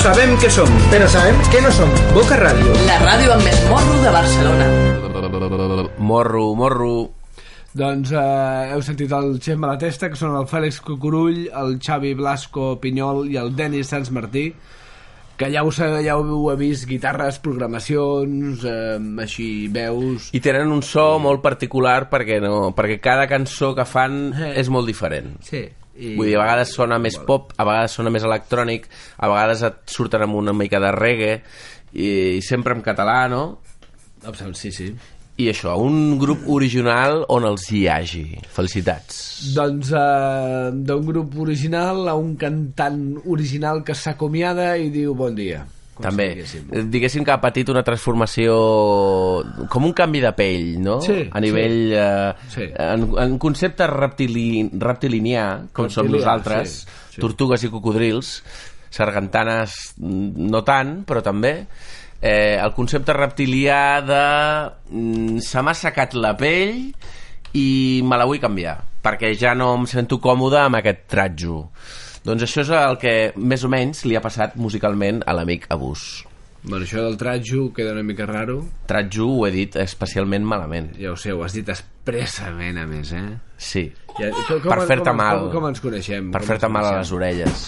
sabem 0.00 0.32
què 0.40 0.48
som, 0.52 0.68
però 0.92 1.06
sabem 1.10 1.38
què 1.52 1.60
no 1.64 1.70
som. 1.74 1.90
Boca 2.16 2.36
Ràdio. 2.40 2.74
La 2.88 2.98
ràdio 3.02 3.32
amb 3.34 3.44
més 3.46 3.60
morro 3.70 3.96
de 4.04 4.12
Barcelona. 4.16 4.68
Morro, 5.98 6.44
morro... 6.58 6.92
Doncs 7.70 8.10
eh, 8.10 8.70
heu 8.72 8.80
sentit 8.82 9.12
el 9.14 9.36
Xef 9.38 9.58
Malatesta, 9.62 10.08
que 10.10 10.18
són 10.18 10.32
el 10.34 10.48
Fèlix 10.50 10.80
Cucurull, 10.82 11.44
el 11.54 11.76
Xavi 11.78 12.16
Blasco 12.18 12.72
Pinyol 12.82 13.28
i 13.30 13.36
el 13.38 13.52
Denis 13.54 13.92
Sans 13.92 14.10
Martí, 14.10 14.48
que 15.38 15.52
ja 15.54 15.62
ho, 15.62 15.70
ja 15.70 16.16
ho 16.18 16.48
he 16.50 16.56
vist, 16.58 16.88
guitarres, 16.90 17.38
programacions, 17.38 18.64
eh, 18.66 18.98
així, 19.22 19.68
veus... 19.70 20.32
I 20.34 20.42
tenen 20.42 20.74
un 20.74 20.82
so 20.82 21.12
molt 21.22 21.44
particular 21.46 22.08
perquè, 22.10 22.40
no, 22.42 22.72
perquè 22.74 22.98
cada 23.04 23.28
cançó 23.30 23.70
que 23.78 23.86
fan 23.86 24.32
Eh. 24.34 24.56
és 24.64 24.68
molt 24.68 24.90
diferent. 24.90 25.36
Sí. 25.46 25.62
I... 26.00 26.14
Vull 26.16 26.30
dir, 26.30 26.36
a 26.38 26.44
vegades 26.46 26.74
sona 26.76 26.96
més 27.02 27.18
pop, 27.28 27.52
a 27.60 27.66
vegades 27.68 27.94
sona 27.98 28.12
més 28.14 28.24
electrònic, 28.24 28.88
a 29.20 29.28
vegades 29.28 29.64
et 29.68 29.80
surten 29.92 30.24
amb 30.24 30.38
una 30.40 30.56
mica 30.56 30.80
de 30.80 30.92
reggae, 30.96 31.40
i, 31.92 32.10
i 32.38 32.42
sempre 32.46 32.76
en 32.76 32.84
català, 32.86 33.22
no? 33.28 33.44
Absolut, 34.24 34.56
sí, 34.56 34.72
sí. 34.72 34.90
I 35.40 35.46
això, 35.48 35.72
un 35.80 36.18
grup 36.20 36.44
original 36.52 37.22
on 37.32 37.46
els 37.48 37.64
hi 37.72 37.86
hagi. 37.88 38.24
Felicitats. 38.52 39.20
Doncs 39.56 39.92
eh, 39.96 40.70
d'un 40.88 41.06
grup 41.06 41.38
original 41.40 42.10
a 42.12 42.16
un 42.20 42.34
cantant 42.40 43.00
original 43.24 43.80
que 43.86 43.96
s'acomiada 43.96 44.74
i 44.76 44.90
diu 44.92 45.14
bon 45.16 45.38
dia. 45.38 45.62
Com 46.00 46.08
També, 46.08 46.26
si 46.32 46.58
diguéssim. 46.62 46.90
Diguéssim 46.90 47.24
que 47.28 47.34
ha 47.34 47.40
patit 47.42 47.68
una 47.70 47.84
transformació 47.86 48.56
com 49.70 49.86
un 49.86 49.94
canvi 49.96 50.22
de 50.24 50.32
pell, 50.36 50.66
no? 50.82 50.98
Sí, 51.04 51.22
a 51.30 51.40
nivell... 51.44 51.78
Eh, 51.92 52.34
Sí. 52.50 52.66
en, 52.72 53.06
en 53.20 53.36
concepte 53.38 53.86
reptili, 53.86 54.64
reptilinià, 54.80 55.46
com 55.76 55.88
som 55.92 56.06
Reptilià, 56.08 56.24
nosaltres, 56.24 56.74
sí, 56.82 57.14
sí. 57.14 57.20
tortugues 57.22 57.62
i 57.64 57.70
cocodrils, 57.70 58.32
sargantanes 58.90 59.76
no 60.00 60.64
tant, 60.66 61.00
però 61.06 61.22
també, 61.22 61.52
eh, 62.20 62.56
el 62.58 62.72
concepte 62.76 63.14
reptilià 63.16 63.80
de 64.04 64.22
mm, 64.90 65.38
se 65.46 65.62
m'ha 65.62 65.76
assecat 65.76 66.16
la 66.18 66.34
pell 66.38 66.90
i 67.56 67.68
me 68.06 68.18
la 68.18 68.26
vull 68.28 68.42
canviar, 68.42 68.76
perquè 69.02 69.32
ja 69.38 69.54
no 69.58 69.72
em 69.78 69.86
sento 69.90 70.20
còmode 70.22 70.58
amb 70.64 70.80
aquest 70.80 71.06
tratjo. 71.10 71.64
Doncs 72.24 72.44
això 72.44 72.64
és 72.66 72.72
el 72.76 72.98
que 73.00 73.14
més 73.36 73.62
o 73.64 73.70
menys 73.72 74.04
li 74.04 74.16
ha 74.18 74.24
passat 74.24 74.56
musicalment 74.60 75.22
a 75.26 75.32
l'amic 75.36 75.66
Abús. 75.72 76.24
Bueno, 76.62 76.84
això 76.84 77.00
del 77.00 77.16
tratjo 77.16 77.70
queda 77.72 77.94
una 77.94 78.02
mica 78.04 78.26
raro. 78.28 78.58
Tratjo 78.86 79.24
ho 79.32 79.46
he 79.46 79.50
dit 79.54 79.76
especialment 79.80 80.44
malament. 80.44 80.90
Ja 81.00 81.14
ho 81.14 81.16
sé, 81.16 81.32
ho 81.32 81.40
has 81.46 81.54
dit 81.56 81.68
expressament, 81.72 82.76
a 82.76 82.84
més, 82.86 83.14
eh? 83.16 83.24
Sí, 83.56 83.86
Ja, 84.18 84.28
com, 84.48 84.60
per 84.66 84.82
fer-te 84.88 85.08
com, 85.08 85.16
mal. 85.16 85.46
Com, 85.46 85.54
com 85.54 85.68
ens 85.70 85.80
coneixem? 85.80 86.28
per 86.34 86.42
com 86.42 86.50
fer-te 86.50 86.68
mal 86.68 86.88
a 86.90 86.98
les 86.98 87.12
orelles. 87.16 87.64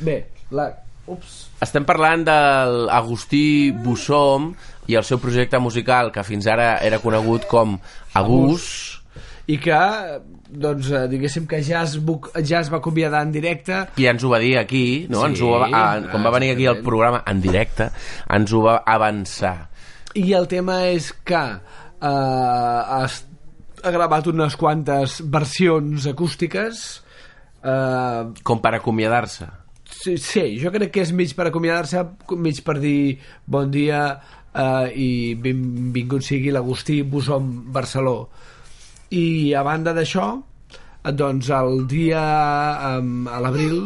Bé, 0.00 0.16
la... 0.54 0.70
Ups. 1.12 1.48
Estem 1.60 1.82
parlant 1.84 2.22
del 2.24 2.76
Agustí 2.94 3.72
Bussom 3.74 4.52
i 4.86 4.94
el 4.94 5.04
seu 5.04 5.18
projecte 5.18 5.58
musical, 5.58 6.12
que 6.14 6.22
fins 6.24 6.46
ara 6.46 6.76
era 6.86 7.00
conegut 7.02 7.48
com 7.50 7.74
Abús. 8.14 8.68
I 9.50 9.58
que, 9.58 9.78
doncs, 10.52 10.90
eh, 10.92 11.06
diguéssim 11.08 11.46
que 11.48 11.62
ja 11.64 11.82
es, 11.86 11.96
bu- 12.04 12.28
ja 12.44 12.60
es 12.60 12.68
va 12.72 12.78
acomiadar 12.82 13.22
en 13.24 13.32
directe 13.32 13.78
I 13.96 14.06
ens 14.10 14.22
ho 14.24 14.28
va 14.30 14.38
dir 14.42 14.58
aquí, 14.60 15.06
no? 15.08 15.22
Sí, 15.22 15.30
ens 15.32 15.40
ho 15.42 15.50
va, 15.58 15.68
a, 15.72 15.84
quan 16.12 16.24
va 16.26 16.30
venir 16.34 16.50
aquí 16.52 16.66
al 16.66 16.76
exactament. 16.76 16.86
programa 16.88 17.22
en 17.26 17.40
directe, 17.40 17.90
ens 18.30 18.52
ho 18.52 18.62
va 18.66 18.76
avançar. 18.86 19.68
i 20.14 20.32
el 20.36 20.46
tema 20.48 20.82
és 20.92 21.12
que 21.24 21.40
eh, 21.40 22.06
has, 22.06 23.22
ha 23.82 23.90
gravat 23.94 24.26
unes 24.28 24.56
quantes 24.60 25.20
versions 25.24 26.06
acústiques 26.06 27.02
eh, 27.64 28.22
Com 28.44 28.60
per 28.60 28.74
acomiadar-se. 28.76 29.46
sí, 29.88 30.16
sí, 30.18 30.44
jo 30.60 30.70
crec 30.74 30.90
que 30.92 31.02
és 31.06 31.12
mig 31.16 31.32
per 31.36 31.46
acomiadar-se 31.48 32.04
mig 32.36 32.60
per 32.66 32.78
dir 32.82 33.18
bon 33.46 33.70
dia 33.70 34.02
eh, 34.54 34.88
i 34.94 35.10
benvingut 35.34 36.22
sigui 36.26 36.50
l'Agustí 36.52 37.02
Busom 37.02 37.72
Barceló 37.72 38.28
i 39.16 39.52
a 39.54 39.62
banda 39.66 39.94
d'això 39.96 40.26
doncs 41.02 41.48
el 41.50 41.86
dia 41.90 42.22
um, 43.00 43.26
a 43.26 43.40
l'abril 43.42 43.78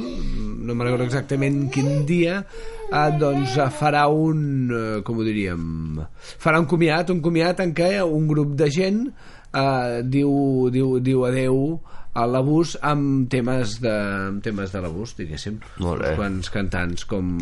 no 0.67 0.75
me'n 0.75 0.85
recordo 0.85 1.07
exactament 1.07 1.71
quin 1.73 2.05
dia 2.09 2.43
eh, 2.43 3.11
doncs 3.17 3.57
eh, 3.57 3.69
farà 3.73 4.05
un 4.13 4.43
eh, 4.69 5.03
com 5.07 5.23
ho 5.23 5.25
diríem 5.25 6.03
farà 6.21 6.61
un 6.61 6.69
comiat, 6.69 7.15
un 7.15 7.23
comiat 7.25 7.63
en 7.65 7.73
què 7.77 7.91
un 8.05 8.27
grup 8.29 8.53
de 8.59 8.69
gent 8.73 9.07
eh, 9.07 10.03
diu, 10.05 10.33
diu, 10.75 10.99
diu 11.01 11.25
adeu 11.29 11.63
a 12.17 12.27
l'abús 12.29 12.77
amb 12.85 13.31
temes 13.33 13.79
de, 13.85 13.93
amb 14.33 14.45
temes 14.45 14.71
de 14.73 14.81
l'abús, 14.81 15.11
diguéssim. 15.19 15.59
Molt 15.85 16.01
bé. 16.01 16.15
Quants 16.17 16.49
cantants 16.49 17.05
com... 17.05 17.35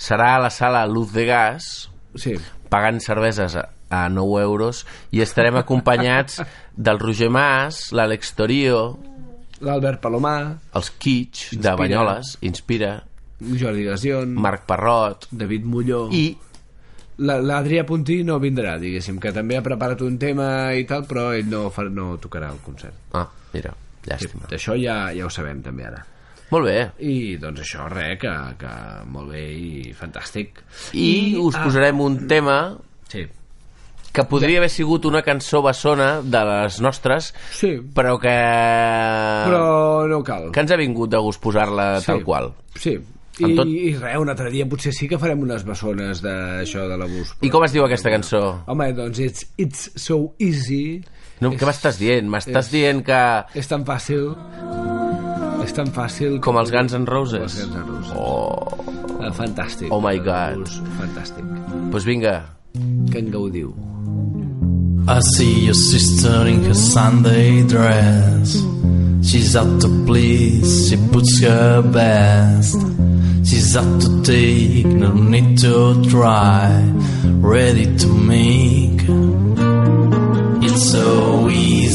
Serà 0.00 0.30
a 0.38 0.44
la 0.46 0.48
sala 0.48 0.86
Luz 0.88 1.12
de 1.12 1.26
Gas, 1.28 1.66
Sí, 2.14 2.34
pagant 2.72 2.98
cerveses 3.04 3.54
a, 3.60 3.66
a 3.92 4.06
9 4.08 4.40
euros, 4.42 4.84
i 5.12 5.20
estarem 5.20 5.58
acompanyats 5.60 6.40
del 6.74 6.98
Roger 7.02 7.28
Mas, 7.30 7.90
l'Àlex 7.92 8.32
Torio, 8.38 8.78
l'Albert 9.62 10.00
Palomar, 10.02 10.56
els 10.74 10.88
Kitsch, 10.98 11.52
de. 11.60 11.74
Banyoles, 11.78 12.38
Inspira, 12.48 12.94
Jordi 13.42 13.84
Gasion, 13.90 14.32
Marc 14.40 14.64
Parrot, 14.70 15.28
David 15.30 15.64
Molló... 15.68 16.06
i 16.14 16.24
La- 17.22 17.36
l'Adrià 17.44 17.82
Puntí 17.86 18.22
no 18.24 18.38
vindrà, 18.40 18.78
diguéssim, 18.80 19.18
que 19.20 19.30
també 19.36 19.58
ha 19.58 19.62
preparat 19.62 20.00
un 20.02 20.14
tema 20.18 20.72
i 20.74 20.86
tal, 20.88 21.04
però 21.06 21.28
ell 21.36 21.44
no, 21.50 21.66
fa, 21.70 21.84
no 21.84 22.16
tocarà 22.18 22.48
el 22.50 22.62
concert. 22.64 22.96
Ah, 23.14 23.26
mira, 23.52 23.74
Sí, 24.02 24.08
llàstima. 24.10 24.48
això 24.56 24.74
ja, 24.80 24.96
ja 25.14 25.26
ho 25.28 25.30
sabem 25.30 25.60
també 25.62 25.84
ara. 25.86 26.00
Molt 26.52 26.66
bé. 26.68 26.78
I 27.00 27.36
doncs 27.40 27.62
això, 27.64 27.86
res, 27.88 28.18
que, 28.20 28.32
que 28.60 28.72
molt 29.08 29.30
bé 29.32 29.44
i 29.56 29.92
fantàstic. 29.96 30.60
I 30.92 31.36
us 31.40 31.56
posarem 31.56 32.00
un 32.04 32.18
tema 32.28 32.58
Sí, 33.08 33.24
que 34.12 34.24
podria 34.28 34.58
haver 34.60 34.68
sigut 34.68 35.06
una 35.08 35.22
cançó 35.24 35.62
bessona 35.64 36.18
de 36.20 36.42
les 36.48 36.76
nostres, 36.84 37.30
sí 37.56 37.70
però 37.96 38.18
que... 38.20 38.34
però 39.48 40.06
no 40.08 40.20
cal. 40.26 40.50
que 40.52 40.60
ens 40.60 40.72
ha 40.74 40.78
vingut 40.80 41.10
de 41.12 41.20
gust 41.24 41.40
posar-la 41.40 41.88
Sí. 42.00 42.06
tal 42.10 42.22
qual. 42.24 42.50
Sí, 42.76 42.98
i, 43.40 43.54
tot- 43.56 43.66
i 43.72 43.94
res, 43.96 44.18
un 44.20 44.28
altre 44.28 44.50
dia 44.52 44.66
potser 44.68 44.92
sí 44.92 45.08
que 45.08 45.16
farem 45.18 45.40
unes 45.46 45.64
bessones 45.64 46.20
d'això 46.24 46.84
de 46.90 46.98
l'abús. 47.00 47.32
I 47.40 47.48
com 47.52 47.64
es 47.64 47.72
diu 47.72 47.86
aquesta 47.86 48.12
cançó? 48.12 48.42
Home, 48.68 48.90
doncs 48.96 49.18
it's, 49.24 49.46
it's 49.56 49.88
so 49.96 50.34
easy. 50.38 51.00
No, 51.40 51.50
és, 51.54 51.58
què 51.58 51.66
m'estàs 51.66 51.96
dient? 51.98 52.28
M'estàs 52.30 52.68
dient 52.70 53.00
que... 53.08 53.22
És 53.58 53.66
tan 53.72 53.82
fàcil. 53.88 54.34
És 55.62 55.72
tan 55.72 55.86
fàcil. 55.94 56.40
Com 56.40 56.56
els 56.56 56.70
Guns 56.70 56.92
N' 56.94 57.04
Com 57.06 57.14
Roses? 57.14 57.42
els 57.42 57.60
Guns 57.64 57.76
N' 57.76 57.86
Roses. 57.88 58.12
Oh, 58.16 58.58
Eh, 59.22 59.30
Fantàstic. 59.30 59.86
Oh 59.92 60.00
my 60.00 60.16
God. 60.18 60.56
L'abús, 60.58 60.80
Fantàstic. 60.98 61.44
doncs 61.92 62.04
vinga. 62.04 62.42
Que 63.12 63.18
en 63.18 63.30
gaudiu. 63.30 63.72
I 65.08 65.20
see 65.36 65.64
your 65.66 65.74
sister 65.74 66.46
in 66.48 66.64
her 66.64 66.74
Sunday 66.74 67.62
dress. 67.68 68.56
She's 69.22 69.54
out 69.54 69.80
to 69.80 69.88
please, 70.06 70.88
she 70.88 70.96
puts 71.12 71.40
her 71.42 71.82
best. 71.82 72.76
She's 73.44 73.76
out 73.76 74.00
to 74.00 74.22
take, 74.22 74.86
no 74.86 75.12
need 75.12 75.58
to 75.58 76.02
try, 76.10 76.82
ready 77.40 77.86
to 77.98 78.08
make. 78.08 79.02
It's 80.64 80.90
so 80.90 81.48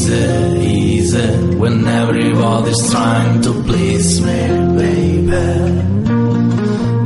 easy, 0.09 0.59
easy, 0.59 1.55
when 1.55 1.85
everybody's 1.87 2.91
trying 2.91 3.41
to 3.41 3.51
please 3.63 4.21
me, 4.21 4.47
baby. 4.77 5.35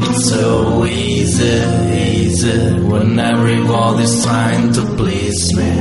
It's 0.06 0.30
so 0.30 0.86
easy, 0.86 1.62
easy 1.98 2.80
when 2.80 3.20
everybody's 3.20 4.24
trying 4.24 4.74
to 4.74 4.82
please 4.98 5.56
me. 5.56 5.72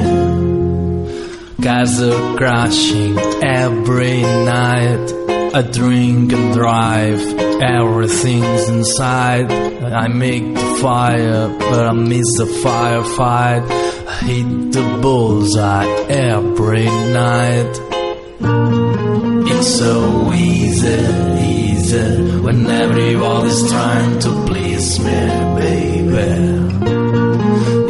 Cars 1.62 2.00
are 2.00 2.36
crashing 2.36 3.18
every 3.42 4.22
night. 4.22 5.12
I 5.52 5.62
drink 5.62 6.32
and 6.32 6.54
drive, 6.54 7.20
everything's 7.62 8.68
inside. 8.68 9.50
I 9.50 10.08
make 10.08 10.54
the 10.54 10.78
fire, 10.82 11.48
but 11.58 11.86
I 11.86 11.92
miss 11.92 12.26
the 12.36 12.44
firefight. 12.64 13.64
I 14.08 14.14
hit 14.24 14.72
the 14.72 14.98
bullseye 15.02 15.86
every 16.08 16.86
night. 16.86 17.72
It's 19.52 19.74
so 19.78 20.32
easy, 20.32 21.00
easy 21.40 22.40
when 22.40 22.66
everybody's 22.66 23.70
trying 23.70 24.18
to 24.20 24.30
please 24.46 24.98
me, 25.00 25.20
baby. 25.60 26.60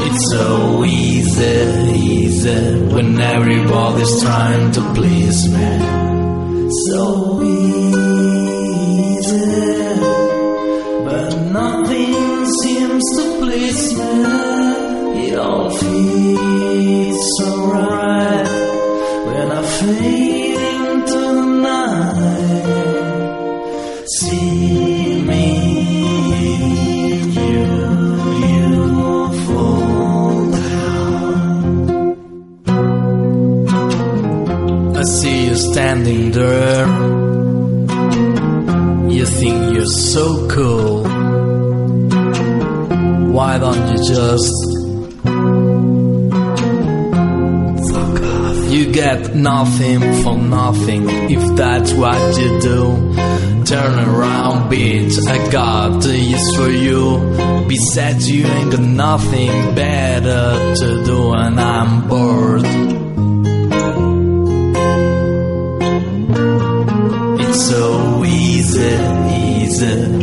It's 0.06 0.30
so 0.33 0.85
easy, 0.85 1.92
easy 1.94 2.83
when 2.94 3.20
everybody's 3.20 4.22
trying 4.22 4.72
to 4.72 4.80
please 4.94 5.48
me. 5.48 5.72
So 6.88 7.42
easy, 7.42 7.79
just 44.08 44.54
fuck 47.92 48.22
off? 48.22 48.72
You 48.72 48.92
get 48.92 49.34
nothing 49.34 50.00
for 50.22 50.36
nothing 50.36 51.08
if 51.30 51.56
that's 51.56 51.92
what 51.92 52.38
you 52.38 52.60
do. 52.60 53.14
Turn 53.64 53.98
around, 53.98 54.70
bitch. 54.70 55.26
I 55.28 55.50
got 55.50 56.02
the 56.02 56.30
this 56.40 56.56
for 56.56 56.70
you. 56.70 57.66
Besides, 57.68 58.30
you 58.30 58.46
ain't 58.46 58.72
got 58.72 58.80
nothing 58.80 59.74
better 59.74 60.74
to 60.74 61.04
do, 61.04 61.32
and 61.32 61.60
I'm 61.60 62.08
bored. 62.08 62.79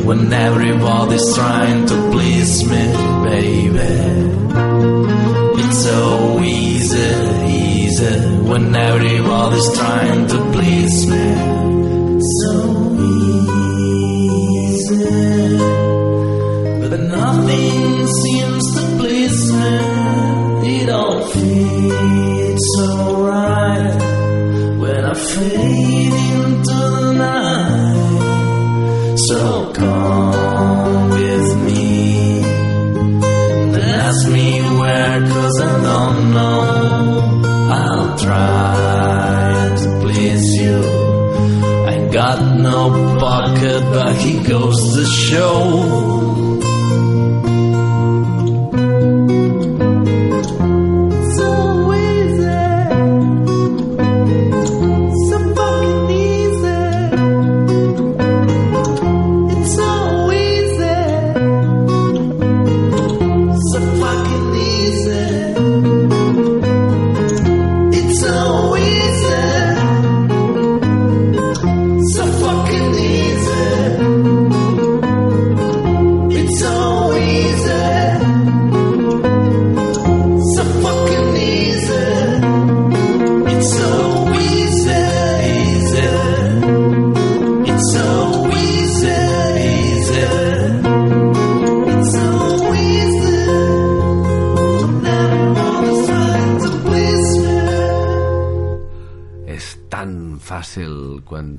When 0.08 0.32
everybody's 0.32 1.36
trying 1.36 1.86
to 1.86 1.96
please 2.12 2.64
me, 2.64 2.84
baby. 3.28 3.94
It's 5.62 5.80
so 5.84 6.40
easy, 6.40 7.12
easy 7.52 8.16
when 8.50 8.74
everybody's 8.74 9.70
trying 9.78 10.28
to 10.28 10.38
please 10.54 11.08
me. 11.12 11.28
So 12.40 12.54
easy, 14.40 15.10
but 16.90 17.02
nothing 17.02 18.08
seems 18.24 18.64
to 18.76 18.82
please 19.00 19.52
me. 19.60 19.76
It 20.80 20.90
all 20.90 21.20
feels 21.34 22.64
so 22.78 22.88
right 23.28 23.98
when 24.80 25.04
I 25.04 25.14
fade 25.14 26.27
got 42.18 42.42
no 42.58 42.90
pocket, 43.20 43.80
but 43.94 44.16
he 44.16 44.40
goes 44.40 44.96
to 44.96 45.06
show. 45.06 46.57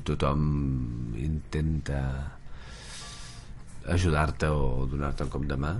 Tothom 0.09 1.15
intenta 1.19 2.01
ajudar-te 3.89 4.49
o 4.53 4.85
donar-te 4.89 5.25
un 5.25 5.31
cop 5.33 5.45
de 5.49 5.57
mà. 5.59 5.73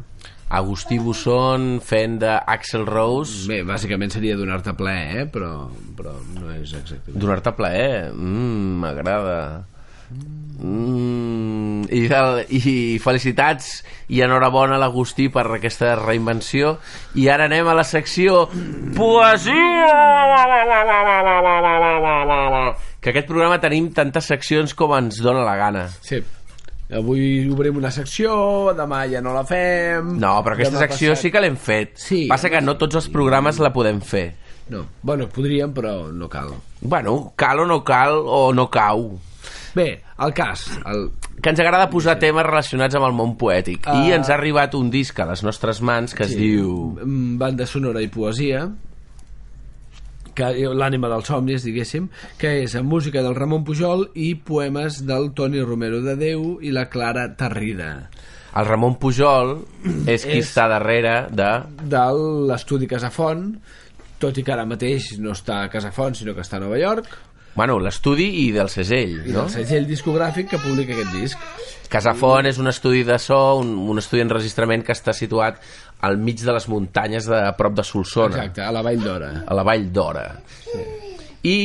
Agustí 0.50 0.98
Busson 0.98 1.76
fent 1.86 2.16
d'Axel 2.24 2.88
Rose 2.90 3.46
Bé, 3.52 3.60
bàsicament 3.68 4.10
seria 4.10 4.38
donar-te 4.38 4.74
plaer, 4.74 5.22
eh? 5.22 5.26
però, 5.30 5.68
però 5.98 6.16
no 6.34 6.50
és 6.56 6.74
exactament. 6.74 7.20
donar-te 7.22 7.54
plaer 7.54 8.10
mm, 8.16 8.80
m'agrada 8.82 9.36
mm, 10.10 10.39
i, 11.92 12.08
i 12.56 13.00
felicitats 13.04 13.84
i 14.10 14.22
enhorabona 14.26 14.76
a 14.78 14.82
l'Agustí 14.82 15.28
per 15.34 15.46
aquesta 15.58 15.96
reinvenció. 16.00 16.78
I 17.16 17.28
ara 17.30 17.46
anem 17.50 17.68
a 17.70 17.76
la 17.78 17.84
secció 17.88 18.46
Poesia! 18.96 19.88
Que 23.00 23.14
aquest 23.14 23.28
programa 23.30 23.60
tenim 23.64 23.92
tantes 23.96 24.28
seccions 24.28 24.74
com 24.76 24.92
ens 24.98 25.22
dóna 25.24 25.46
la 25.48 25.56
gana. 25.60 25.86
Sí. 26.04 26.20
Avui 26.90 27.46
obrim 27.54 27.78
una 27.78 27.92
secció, 27.94 28.74
demà 28.74 29.04
ja 29.12 29.20
no 29.22 29.36
la 29.36 29.44
fem... 29.46 30.16
no, 30.18 30.32
però 30.42 30.56
aquesta 30.58 30.80
secció 30.82 31.12
passat- 31.14 31.22
sí 31.28 31.32
que 31.32 31.42
l'hem 31.44 31.58
fet. 31.62 31.94
Sí. 32.02 32.24
passa 32.32 32.50
que 32.50 32.62
no 32.66 32.74
tots 32.82 32.98
els 32.98 33.10
programes 33.14 33.60
la 33.62 33.70
podem 33.76 34.02
fer. 34.02 34.32
No, 34.74 34.84
bueno, 35.06 35.28
podríem, 35.30 35.72
però 35.74 36.10
no 36.14 36.28
cal. 36.30 36.50
bueno, 36.82 37.34
cal 37.38 37.60
o 37.62 37.66
no 37.70 37.84
cal 37.86 38.18
o 38.26 38.54
no 38.54 38.68
cau. 38.74 39.20
Bé, 39.78 40.02
el 40.26 40.34
cas, 40.34 40.66
el... 40.90 41.12
que 41.42 41.50
ens 41.54 41.60
agrada 41.60 41.90
posar 41.90 42.18
temes 42.20 42.46
relacionats 42.46 42.96
amb 42.96 43.06
el 43.08 43.14
món 43.16 43.36
poètic 43.40 43.88
Ah. 43.88 44.04
i 44.08 44.12
ens 44.16 44.30
ha 44.30 44.36
arribat 44.36 44.76
un 44.76 44.90
disc 44.92 45.18
a 45.20 45.26
les 45.26 45.44
nostres 45.44 45.82
mans 45.82 46.14
que 46.14 46.24
es 46.24 46.36
diu 46.36 46.96
mm, 47.04 47.38
banda 47.40 47.66
sonora 47.66 48.02
i 48.02 48.08
poesia 48.12 48.70
que 50.40 50.50
l'ànima 50.72 51.10
dels 51.12 51.28
somnis, 51.28 51.66
diguéssim, 51.68 52.06
que 52.40 52.62
és 52.64 52.76
amb 52.80 52.88
música 52.94 53.20
del 53.26 53.36
Ramon 53.36 53.66
Pujol 53.68 54.06
i 54.16 54.36
poemes 54.36 55.02
del 55.08 55.34
Toni 55.36 55.60
Romero 55.66 56.00
de 56.06 56.16
Déu 56.16 56.60
i 56.64 56.72
la 56.72 56.86
Clara 56.90 57.26
Tarrida. 57.36 58.10
el 58.56 58.66
Ramon 58.66 58.96
Pujol 58.98 59.58
és 60.08 60.24
qui 60.26 60.40
És- 60.40 60.48
està 60.50 60.68
darrere 60.72 61.28
de 61.30 61.50
de 61.84 62.06
l'estudi 62.50 62.88
Casafont, 62.88 63.58
tot 64.20 64.38
i 64.38 64.44
que 64.44 64.52
ara 64.52 64.66
mateix 64.66 65.18
no 65.20 65.32
està 65.36 65.64
a 65.64 65.70
Casafont, 65.70 66.16
sinó 66.16 66.34
que 66.36 66.42
està 66.42 66.58
a 66.58 66.64
Nova 66.64 66.80
York, 66.80 67.06
bueno, 67.60 67.76
l'estudi 67.84 68.30
i 68.46 68.52
del 68.56 68.70
segell 68.72 69.18
i 69.18 69.34
no? 69.34 69.42
del 69.42 69.52
segell 69.52 69.88
discogràfic 69.90 70.48
que 70.54 70.62
publica 70.64 70.96
aquest 70.96 71.12
disc. 71.12 71.50
Casafont 71.92 72.48
és 72.48 72.60
un 72.62 72.72
estudi 72.72 73.02
de 73.04 73.18
so 73.20 73.58
un, 73.60 73.74
un 73.92 74.00
estudi 74.00 74.22
d'enregistrament 74.22 74.86
que 74.88 74.96
està 74.96 75.12
situat 75.18 75.60
al 76.08 76.16
mig 76.24 76.40
de 76.40 76.56
les 76.56 76.70
muntanyes 76.72 77.28
de 77.28 77.42
a 77.50 77.52
prop 77.60 77.76
de 77.76 77.84
Solsona 77.84 78.38
Exacte, 78.38 78.64
a 78.64 78.72
la 78.72 78.84
Vall 78.86 79.04
d'Hora. 79.04 79.32
a 79.44 79.58
la 79.60 79.66
Vall 79.68 79.90
d'Hora 79.92 80.26
i 81.44 81.58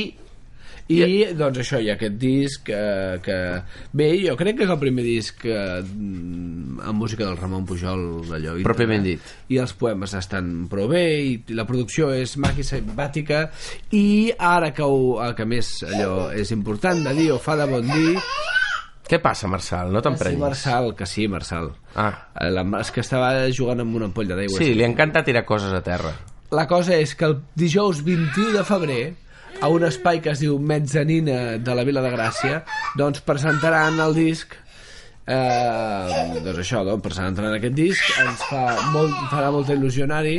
I, 0.93 1.25
doncs, 1.33 1.59
això, 1.63 1.79
hi 1.81 1.89
ha 1.89 1.95
aquest 1.97 2.19
disc 2.21 2.65
que, 2.67 2.81
que... 3.25 3.37
Bé, 3.97 4.09
jo 4.21 4.35
crec 4.37 4.59
que 4.59 4.67
és 4.67 4.71
el 4.75 4.79
primer 4.83 5.05
disc 5.07 5.39
que, 5.41 5.55
mm, 5.81 6.81
amb 6.85 6.99
música 7.01 7.25
del 7.25 7.39
Ramon 7.41 7.65
Pujol 7.65 8.03
d'allò. 8.29 8.59
i- 8.61 8.67
Pròpiament 8.67 9.03
dit. 9.07 9.21
I 9.49 9.59
els 9.63 9.73
poemes 9.73 10.13
estan 10.15 10.67
prou 10.69 10.89
bé, 10.93 11.05
i 11.25 11.43
la 11.57 11.65
producció 11.65 12.11
és 12.13 12.37
maca 12.37 12.61
i 12.61 12.65
simpàtica, 12.69 13.47
i 13.97 14.33
ara 14.39 14.73
que, 14.77 14.83
ho, 14.85 15.23
el 15.25 15.35
que 15.35 15.47
més 15.49 15.71
allò 15.89 16.29
és 16.37 16.53
important 16.53 17.01
de 17.09 17.15
dir 17.17 17.31
o 17.33 17.39
fa 17.39 17.57
de 17.57 17.65
bon 17.71 17.89
dir, 17.89 18.19
què 19.09 19.19
passa 19.21 19.49
Marçal? 19.49 19.91
no 19.93 20.01
sí, 20.01 20.05
t'emprenyis 20.05 20.41
Marçal, 20.41 20.95
que 20.97 21.07
sí, 21.07 21.27
Marçal. 21.29 21.73
ah, 21.95 22.29
Eh, 22.41 22.51
La, 22.51 22.63
és 22.81 22.91
que 22.91 23.01
estava 23.01 23.51
jugant 23.53 23.81
amb 23.81 23.95
una 23.97 24.07
ampolla 24.07 24.35
d'aigua. 24.37 24.59
sí, 24.59 24.75
li 24.75 24.85
encanta 24.85 25.23
tirar 25.25 25.45
coses 25.45 25.73
a 25.73 25.81
terra 25.83 26.13
La 26.51 26.67
cosa 26.69 26.95
és 26.97 27.15
que 27.17 27.25
el 27.25 27.41
dijous 27.57 28.05
21 28.05 28.53
de 28.53 28.65
febrer 28.65 29.15
a 29.61 29.69
un 29.69 29.85
espai 29.87 30.21
que 30.25 30.33
es 30.35 30.43
diu 30.43 30.59
Mezzanina 30.59 31.57
de 31.63 31.75
la 31.77 31.85
Vila 31.87 32.03
de 32.05 32.13
Gràcia 32.13 32.61
doncs 32.99 33.23
presentaran 33.27 34.01
el 34.05 34.15
disc 34.17 34.55
eh, 35.27 36.39
doncs 36.45 36.61
això, 36.65 36.85
doncs 36.87 37.05
presentaran 37.05 37.57
aquest 37.57 37.77
disc 37.79 38.21
ens 38.25 38.45
fa 38.51 38.67
molt, 38.93 39.17
farà 39.33 39.51
molta 39.55 39.77
il·lusionari 39.77 40.39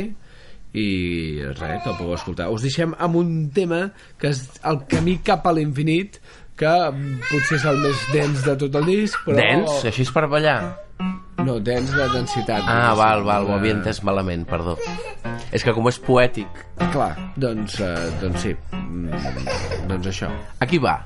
i 0.76 0.88
res, 1.56 1.82
te'l 1.84 1.96
podeu 1.96 2.16
escoltar 2.16 2.50
us 2.52 2.66
deixem 2.66 2.94
amb 2.98 3.20
un 3.20 3.36
tema 3.54 3.86
que 4.20 4.32
és 4.34 4.42
el 4.68 4.82
camí 4.90 5.18
cap 5.24 5.46
a 5.46 5.54
l'infinit 5.56 6.20
que 6.56 6.74
potser 7.28 7.60
és 7.60 7.68
el 7.68 7.80
més 7.84 8.08
dens 8.14 8.44
de 8.46 8.56
tot 8.64 8.80
el 8.80 8.90
disc 8.94 9.22
però... 9.28 9.40
Dens? 9.40 9.86
Així 9.92 10.06
és 10.06 10.12
per 10.12 10.26
ballar? 10.32 10.85
No, 11.44 11.58
dens 11.60 11.90
de 11.92 12.08
densitat 12.14 12.62
Ah, 12.66 12.90
diguéssim. 12.90 12.98
val, 12.98 13.22
val, 13.24 13.44
ho 13.44 13.52
De- 13.52 13.54
havia 13.60 13.72
entès 13.76 14.02
malament, 14.02 14.46
perdó. 14.48 14.76
És 15.52 15.62
que 15.64 15.72
com 15.76 15.86
és 15.88 15.98
poètic... 16.02 16.48
Clar, 16.92 17.12
doncs, 17.36 17.78
eh, 17.80 18.10
doncs 18.20 18.42
sí. 18.42 18.56
Mm, 18.72 19.10
doncs 19.88 20.06
això. 20.10 20.30
Aquí 20.60 20.78
va. 20.82 20.98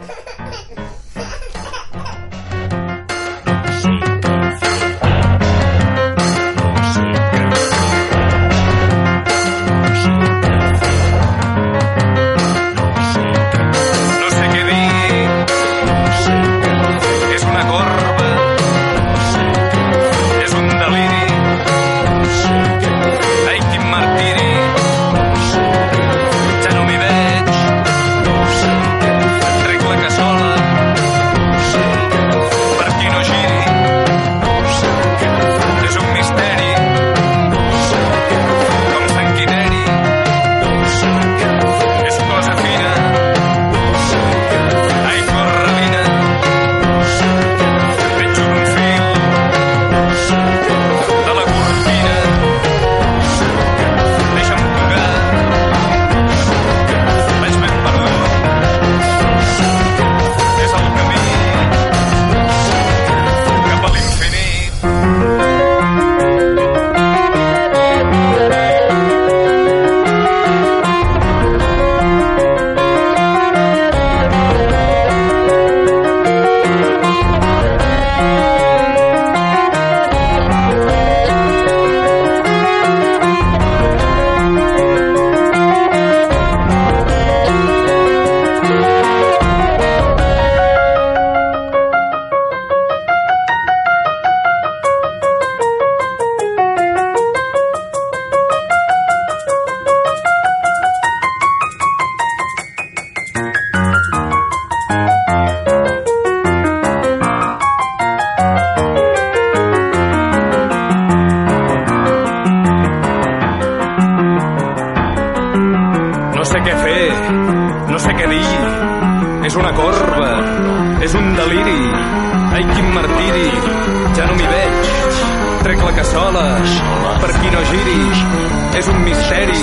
És 128.78 128.86
un 128.88 128.98
misteri, 129.02 129.56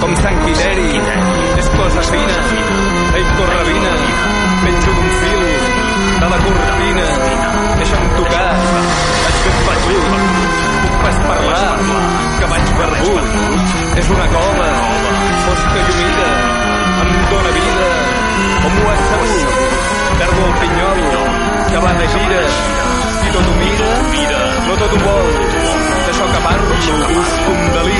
com 0.00 0.12
Sant 0.20 0.40
Quiteri. 0.44 0.90
És 1.60 1.68
cosa 1.74 2.02
fina, 2.10 2.36
ei, 3.18 3.24
corre 3.38 3.62
vine. 3.68 3.92
Penjo 4.64 4.92
d'un 4.98 5.08
fil, 5.20 5.44
de 6.20 6.28
la 6.32 6.40
cortina. 6.44 7.06
Deixa'm 7.80 8.04
tocar, 8.18 8.50
vaig 9.22 9.38
ben 9.46 9.62
perdut. 9.68 10.12
Puc 10.82 10.98
pas 11.04 11.22
parlar, 11.30 11.70
que 12.40 12.50
vaig 12.52 12.74
perdut. 12.82 13.32
És 14.02 14.12
una 14.18 14.28
cova, 14.34 14.68
fosca 15.46 15.80
i 15.80 15.88
humida, 15.94 16.28
em 17.06 17.16
dóna 17.32 17.56
vida. 17.58 17.88
Com 18.66 18.78
ho 18.82 18.92
has 18.92 19.08
sabut? 19.08 19.58
Perdo 20.20 20.46
el 20.50 20.54
pinyol, 20.62 21.02
que 21.72 21.84
va 21.88 21.98
de 22.02 22.12
gira. 22.18 23.03
Tot 23.34 23.46
ho 23.50 23.54
mira, 23.58 24.42
no 24.68 24.74
tot 24.82 24.92
ho 24.94 24.98
vol. 25.04 25.30
D'això 26.06 26.26
que 26.34 26.40
parlo, 26.44 26.74
busco 27.14 27.50
un 27.54 27.64
delí. 27.76 27.98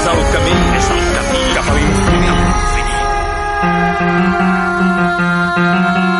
És 0.00 0.06
el 0.14 0.20
camí, 0.34 0.56
és 0.80 0.90
el 0.96 1.04
camí 1.14 1.44
cap 1.54 1.70
a 1.70 1.78
l'infinit. 1.78 2.36
No 6.02 6.15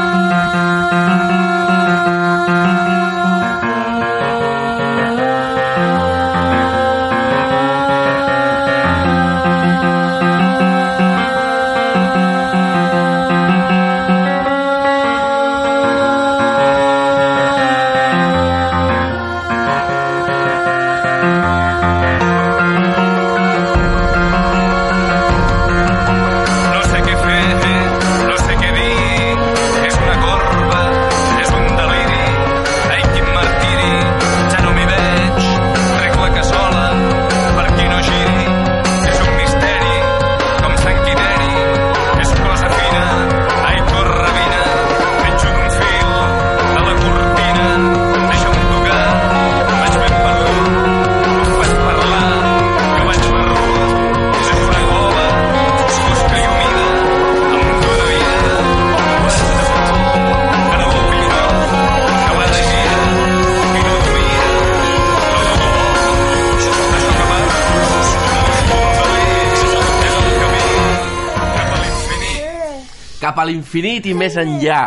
l'infinit 73.47 74.07
i 74.11 74.15
més 74.15 74.37
enllà. 74.37 74.83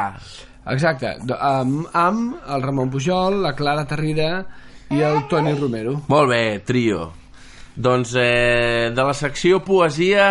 Exacte, 0.69 1.15
amb, 1.39 1.87
amb 1.97 2.35
el 2.53 2.61
Ramon 2.61 2.91
Pujol, 2.93 3.39
la 3.41 3.55
Clara 3.57 3.85
Tarrida 3.89 4.43
i 4.93 4.99
el 5.01 5.23
Toni 5.31 5.55
Romero. 5.57 5.95
Molt 6.11 6.29
bé, 6.29 6.43
trio. 6.67 7.07
Doncs 7.79 8.11
eh, 8.19 8.91
de 8.93 9.03
la 9.07 9.13
secció 9.15 9.61
poesia 9.63 10.25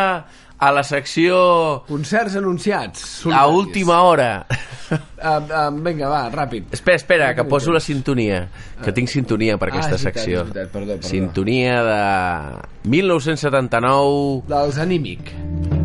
a 0.58 0.72
la 0.74 0.82
secció 0.82 1.84
Concerts 1.86 2.34
anunciats. 2.36 3.02
a 3.02 3.06
solidaris. 3.22 3.54
última 3.56 4.00
hora. 4.02 4.44
Uh, 4.90 4.96
uh, 5.24 5.70
vinga, 5.84 6.08
va, 6.10 6.24
ràpid. 6.34 6.70
Espera, 6.74 6.96
espera, 6.98 7.28
que 7.34 7.44
poso 7.44 7.72
la 7.72 7.80
sintonia. 7.80 8.48
Que 8.84 8.92
tinc 8.92 9.08
sintonia 9.08 9.56
per 9.56 9.70
Ah, 9.70 9.72
aquesta 9.76 9.96
veritat, 9.96 10.14
secció. 10.22 10.44
veritat, 10.44 10.72
perdó, 10.74 10.92
perdó. 10.98 11.08
Sintonia 11.08 11.82
de 11.86 12.90
1979. 12.90 14.42
Dels 14.50 14.78
Anímic. 14.78 15.77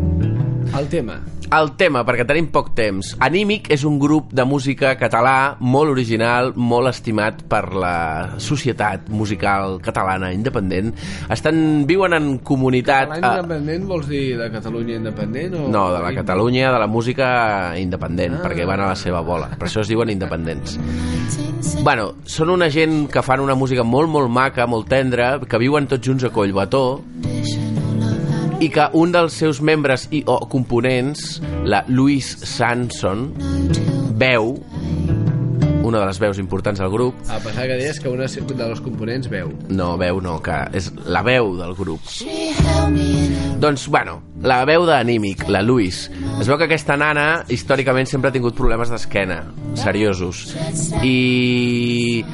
El 0.78 0.88
tema. 0.90 1.20
El 1.54 1.68
tema, 1.78 2.00
perquè 2.02 2.24
tenim 2.26 2.48
poc 2.50 2.72
temps. 2.74 3.12
Anímic 3.22 3.68
és 3.70 3.84
un 3.86 3.94
grup 4.02 4.32
de 4.34 4.42
música 4.48 4.94
català 4.98 5.54
molt 5.62 5.92
original, 5.92 6.50
molt 6.58 6.90
estimat 6.90 7.44
per 7.46 7.60
la 7.78 7.92
societat 8.42 9.06
musical 9.12 9.76
catalana 9.84 10.32
independent. 10.34 10.90
Estan, 11.30 11.84
viuen 11.86 12.16
en 12.18 12.26
comunitat... 12.42 13.12
L'any 13.12 13.22
eh, 13.22 13.30
independent 13.44 13.86
vols 13.92 14.08
dir 14.10 14.24
de 14.40 14.48
Catalunya 14.50 14.96
independent? 14.98 15.54
O 15.60 15.68
No, 15.70 15.84
de 15.94 16.00
la 16.02 16.10
Catalunya, 16.16 16.72
de 16.74 16.82
la 16.82 16.90
música 16.90 17.28
independent, 17.78 18.40
Ah. 18.40 18.42
perquè 18.42 18.66
van 18.66 18.82
a 18.82 18.90
la 18.90 18.96
seva 18.98 19.20
bola. 19.22 19.52
Per 19.54 19.68
això 19.68 19.84
es 19.84 19.92
diuen 19.92 20.10
independents. 20.10 20.74
Bueno, 21.84 22.14
són 22.26 22.50
una 22.50 22.66
gent 22.70 23.04
que 23.12 23.22
fan 23.22 23.38
una 23.44 23.54
música 23.54 23.84
molt, 23.86 24.10
molt 24.10 24.32
maca, 24.32 24.66
molt 24.66 24.88
tendra, 24.90 25.36
que 25.38 25.58
viuen 25.62 25.86
tots 25.86 26.02
junts 26.08 26.24
a 26.26 26.30
Collbató, 26.34 27.02
i 28.62 28.68
que 28.70 28.86
un 28.94 29.12
dels 29.14 29.34
seus 29.40 29.60
membres 29.64 30.06
i 30.14 30.22
o 30.30 30.36
components, 30.50 31.40
la 31.66 31.82
Louise 31.88 32.46
Sanson, 32.46 33.30
veu, 34.20 34.54
una 35.84 36.00
de 36.00 36.06
les 36.08 36.18
veus 36.18 36.38
importants 36.40 36.80
del 36.80 36.90
grup, 36.90 37.14
A 37.28 37.38
pesar 37.44 37.66
que 37.68 37.76
deies 37.76 38.00
que 38.00 38.08
una 38.08 38.26
de 38.26 38.68
los 38.68 38.80
components 38.80 39.28
veu. 39.28 39.52
no, 39.68 39.96
veu 40.00 40.20
no, 40.20 40.40
que 40.42 40.56
és 40.72 40.90
la 41.06 41.22
veu 41.22 41.54
del 41.56 41.74
grup. 41.74 42.00
Doncs, 43.60 43.86
bueno, 43.88 44.22
la 44.42 44.64
veu 44.64 44.86
d'Anímic, 44.86 45.46
la 45.48 45.62
Luis. 45.62 46.10
Es 46.40 46.48
veu 46.48 46.58
que 46.58 46.64
aquesta 46.64 46.96
nana 46.96 47.44
històricament 47.48 48.08
sempre 48.08 48.28
ha 48.30 48.32
tingut 48.32 48.56
problemes 48.56 48.90
d'esquena, 48.90 49.44
seriosos. 49.74 50.54
I 51.02 52.24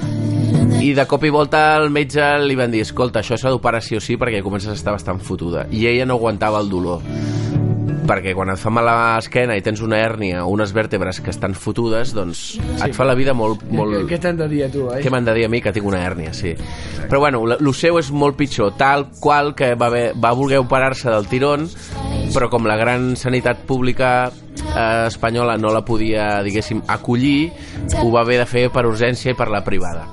i 0.80 0.94
de 0.96 1.04
cop 1.06 1.24
i 1.28 1.30
volta 1.30 1.74
al 1.76 1.90
metge 1.92 2.22
li 2.40 2.54
van 2.56 2.72
dir 2.72 2.80
escolta, 2.80 3.20
això 3.20 3.36
s'ha 3.36 3.50
d'operar 3.52 3.82
sí 3.84 3.98
o 3.98 4.00
sí 4.00 4.16
perquè 4.16 4.40
comences 4.42 4.70
a 4.72 4.78
estar 4.78 4.94
bastant 4.94 5.20
fotuda 5.20 5.66
i 5.70 5.84
ella 5.90 6.06
no 6.08 6.16
aguantava 6.16 6.60
el 6.62 6.70
dolor 6.72 7.02
perquè 8.10 8.34
quan 8.34 8.50
et 8.50 8.58
fa 8.58 8.72
mal 8.74 8.88
a 8.90 8.96
l'esquena 9.14 9.54
i 9.58 9.62
tens 9.62 9.82
una 9.86 10.00
hèrnia 10.02 10.44
o 10.44 10.50
unes 10.50 10.74
vèrtebres 10.74 11.20
que 11.22 11.30
estan 11.30 11.54
fotudes 11.54 12.14
doncs 12.16 12.42
sí. 12.56 12.62
et 12.86 12.96
fa 12.96 13.06
la 13.06 13.14
vida 13.18 13.34
molt, 13.36 13.62
molt, 13.70 14.00
Què, 14.00 14.16
què 14.16 14.20
t'han 14.24 14.40
de 14.40 14.48
dir 14.50 14.64
a 14.66 14.70
tu, 14.72 14.88
eh? 14.90 15.00
què 15.04 15.12
m'han 15.12 15.28
de 15.28 15.36
dir 15.38 15.46
a 15.46 15.52
mi 15.52 15.62
que 15.62 15.72
tinc 15.74 15.86
una 15.86 16.02
hèrnia, 16.06 16.34
sí. 16.34 16.54
Però 17.06 17.20
bueno, 17.22 17.42
el 17.54 17.72
seu 17.76 18.00
és 18.00 18.10
molt 18.10 18.38
pitjor, 18.38 18.74
tal 18.80 19.08
qual 19.22 19.54
que 19.58 19.74
va, 19.78 19.90
haver, 19.90 20.06
va 20.18 20.34
voler 20.36 20.60
operar-se 20.62 21.10
del 21.10 21.28
tirón, 21.30 21.68
però 22.34 22.48
com 22.50 22.66
la 22.68 22.76
gran 22.78 23.14
sanitat 23.18 23.64
pública 23.66 24.30
eh, 24.30 25.06
espanyola 25.06 25.56
no 25.58 25.72
la 25.74 25.82
podia, 25.84 26.42
diguéssim, 26.46 26.82
acollir, 26.88 27.50
ho 28.00 28.10
va 28.12 28.22
haver 28.22 28.40
de 28.40 28.46
fer 28.48 28.66
per 28.72 28.86
urgència 28.88 29.32
i 29.32 29.38
per 29.38 29.48
la 29.50 29.62
privada. 29.66 30.06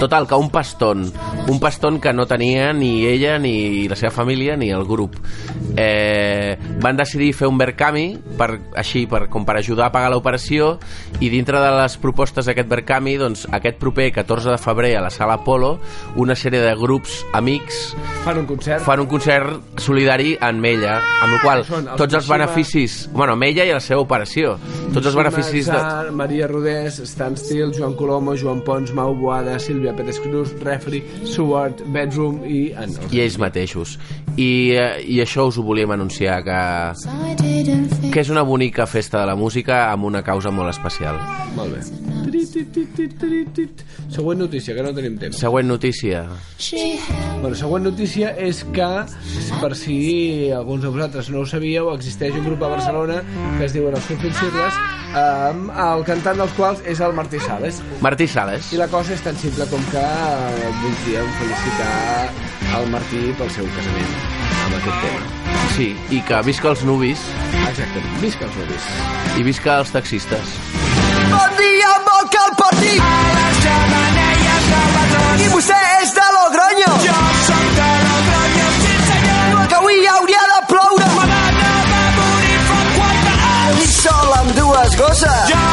Total, 0.00 0.26
que 0.26 0.38
un 0.38 0.50
paston, 0.50 1.04
un 1.48 1.60
paston 1.60 2.00
que 2.00 2.12
no 2.12 2.26
tenia 2.26 2.72
ni 2.72 3.04
ella, 3.06 3.38
ni 3.38 3.88
la 3.88 3.98
seva 3.98 4.12
família, 4.14 4.56
ni 4.56 4.70
el 4.72 4.84
grup. 4.88 5.18
Eh, 5.76 6.56
van 6.82 6.96
decidir 6.96 7.32
fer 7.36 7.48
un 7.48 7.60
Verkami, 7.60 8.06
per, 8.38 8.50
així, 8.78 9.04
per, 9.10 9.26
com 9.32 9.46
per 9.48 9.58
ajudar 9.60 9.88
a 9.88 9.94
pagar 9.94 10.10
l'operació, 10.12 10.76
i 11.20 11.30
dintre 11.32 11.60
de 11.62 11.70
les 11.76 11.96
propostes 12.00 12.48
d'aquest 12.48 12.70
Verkami, 12.70 13.16
doncs, 13.20 13.46
aquest 13.52 13.78
proper 13.82 14.10
14 14.16 14.52
de 14.52 14.60
febrer 14.60 14.94
a 14.98 15.04
la 15.04 15.12
Sala 15.12 15.38
Apolo, 15.40 15.76
una 16.16 16.36
sèrie 16.38 16.62
de 16.64 16.74
grups 16.80 17.22
amics 17.32 17.82
Fan 18.24 18.42
un 18.42 18.46
concert. 18.46 18.82
fan 18.84 19.00
un 19.02 19.08
concert 19.10 19.80
solidari 19.80 20.34
amb 20.40 20.64
ella, 20.66 20.98
amb 21.22 21.36
el 21.36 21.41
qual 21.42 21.64
Són 21.66 21.88
els 21.88 22.00
tots 22.00 22.16
els 22.18 22.28
beneficis... 22.30 22.96
Bueno, 23.12 23.36
amb 23.36 23.46
ella 23.46 23.66
i 23.68 23.72
la 23.74 23.80
seva 23.82 24.02
operació. 24.04 24.54
Tots 24.94 25.10
els 25.10 25.16
beneficis... 25.18 25.68
De... 25.70 26.12
Maria 26.16 26.48
Rodés, 26.50 27.00
Stan 27.08 27.36
Steele, 27.38 27.72
Joan 27.76 27.96
Colomo, 27.98 28.36
Joan 28.38 28.62
Pons, 28.66 28.92
Mau 28.96 29.14
Boada, 29.18 29.58
Sílvia 29.62 29.94
Pérez 29.98 30.20
Cruz, 30.22 30.54
Refri, 30.62 31.02
Seward, 31.28 31.84
Bedroom 31.94 32.42
i 32.46 32.62
en 32.78 32.94
I 33.10 33.24
ells 33.24 33.38
mateixos. 33.42 33.98
I, 34.36 34.50
eh, 34.78 35.02
I 35.04 35.20
això 35.24 35.48
us 35.50 35.58
ho 35.60 35.66
volíem 35.66 35.92
anunciar, 35.92 36.40
que, 36.46 36.60
que 38.12 38.22
és 38.22 38.32
una 38.32 38.46
bonica 38.48 38.86
festa 38.88 39.20
de 39.20 39.28
la 39.32 39.36
música 39.36 39.86
amb 39.90 40.08
una 40.08 40.22
causa 40.24 40.52
molt 40.54 40.72
especial. 40.72 41.20
Molt 41.58 41.76
bé. 41.76 41.82
Següent 44.12 44.38
notícia, 44.40 44.74
que 44.74 44.82
no 44.84 44.92
tenim 44.96 45.18
temps. 45.20 45.36
Següent 45.40 45.68
notícia. 45.68 46.24
Bueno, 47.40 47.54
següent 47.58 47.84
notícia 47.84 48.32
és 48.40 48.62
que, 48.72 48.90
per 49.60 49.72
si 49.76 49.96
alguns 50.52 50.84
de 50.84 50.92
vosaltres 50.92 51.31
no 51.32 51.42
ho 51.42 51.46
sabíeu, 51.48 51.90
existeix 51.96 52.36
un 52.38 52.44
grup 52.46 52.62
a 52.62 52.68
Barcelona 52.74 53.22
que 53.58 53.64
es 53.66 53.72
diuen 53.74 53.96
els 53.96 54.06
Cirles, 54.06 54.78
amb 55.18 55.72
el 55.86 56.04
cantant 56.08 56.38
dels 56.40 56.52
quals 56.58 56.82
és 56.88 57.00
el 57.00 57.14
Martí 57.16 57.40
Sales. 57.40 57.80
Martí 58.04 58.28
Sales. 58.28 58.72
I 58.72 58.80
la 58.80 58.88
cosa 58.92 59.16
és 59.16 59.24
tan 59.24 59.36
simple 59.40 59.66
com 59.72 59.82
que 59.90 60.02
eh, 60.02 60.70
voldríem 60.82 61.32
felicitar 61.40 61.92
el 62.78 62.88
Martí 62.92 63.24
pel 63.40 63.50
seu 63.56 63.68
casament 63.76 64.14
amb 64.66 64.78
aquest 64.78 65.02
tema. 65.06 65.66
Sí, 65.76 65.88
i 66.12 66.20
que 66.28 66.42
visca 66.44 66.72
els 66.72 66.84
nubis 66.84 67.24
Exactament, 67.62 68.16
visca 68.20 68.44
els 68.48 68.56
nuvis. 68.60 68.88
i 69.40 69.46
visca 69.46 69.78
els 69.80 69.92
taxistes. 69.94 70.56
Bon 71.32 71.56
dia, 71.58 71.92
que 72.32 72.40
el 72.48 72.54
porti 72.56 72.92
a 73.00 73.12
les 73.36 73.62
xamanelles 73.64 74.68
de 74.72 74.82
Badrons. 74.96 75.42
I 75.44 75.48
vostè 75.52 75.78
és 76.02 76.14
de 76.16 76.21
cosas. 84.96 85.48
¡Ya! 85.48 85.71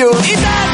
Carajillos. 0.00 0.40
I 0.42 0.69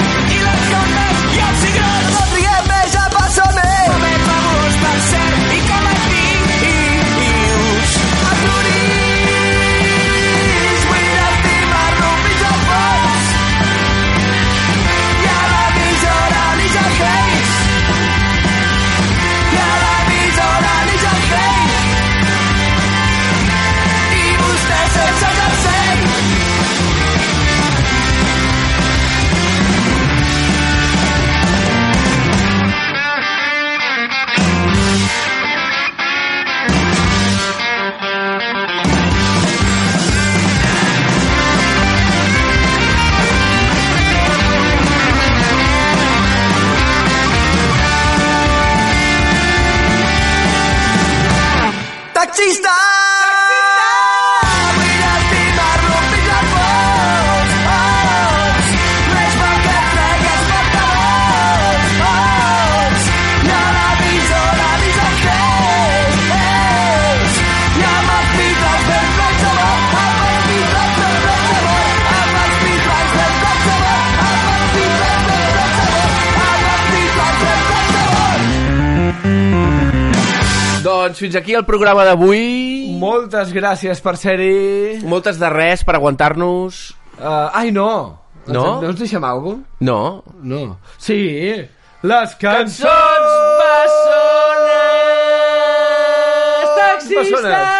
fins 81.27 81.37
aquí 81.41 81.57
el 81.59 81.64
programa 81.66 82.05
d'avui. 82.07 82.95
Moltes 83.01 83.51
gràcies 83.55 83.99
per 84.03 84.14
ser-hi. 84.20 85.01
Moltes 85.11 85.41
de 85.41 85.49
res 85.51 85.83
per 85.83 85.97
aguantar-nos. 85.99 86.95
Uh, 87.18 87.51
ai, 87.51 87.72
no. 87.74 88.22
No? 88.47 88.62
No 88.79 88.93
ens 88.93 89.01
deixem 89.01 89.24
alguna 89.27 89.64
No. 89.83 90.22
No. 90.39 90.77
Sí, 91.03 91.18
les 92.07 92.35
cançons 92.39 93.33
Bessones! 97.16 97.74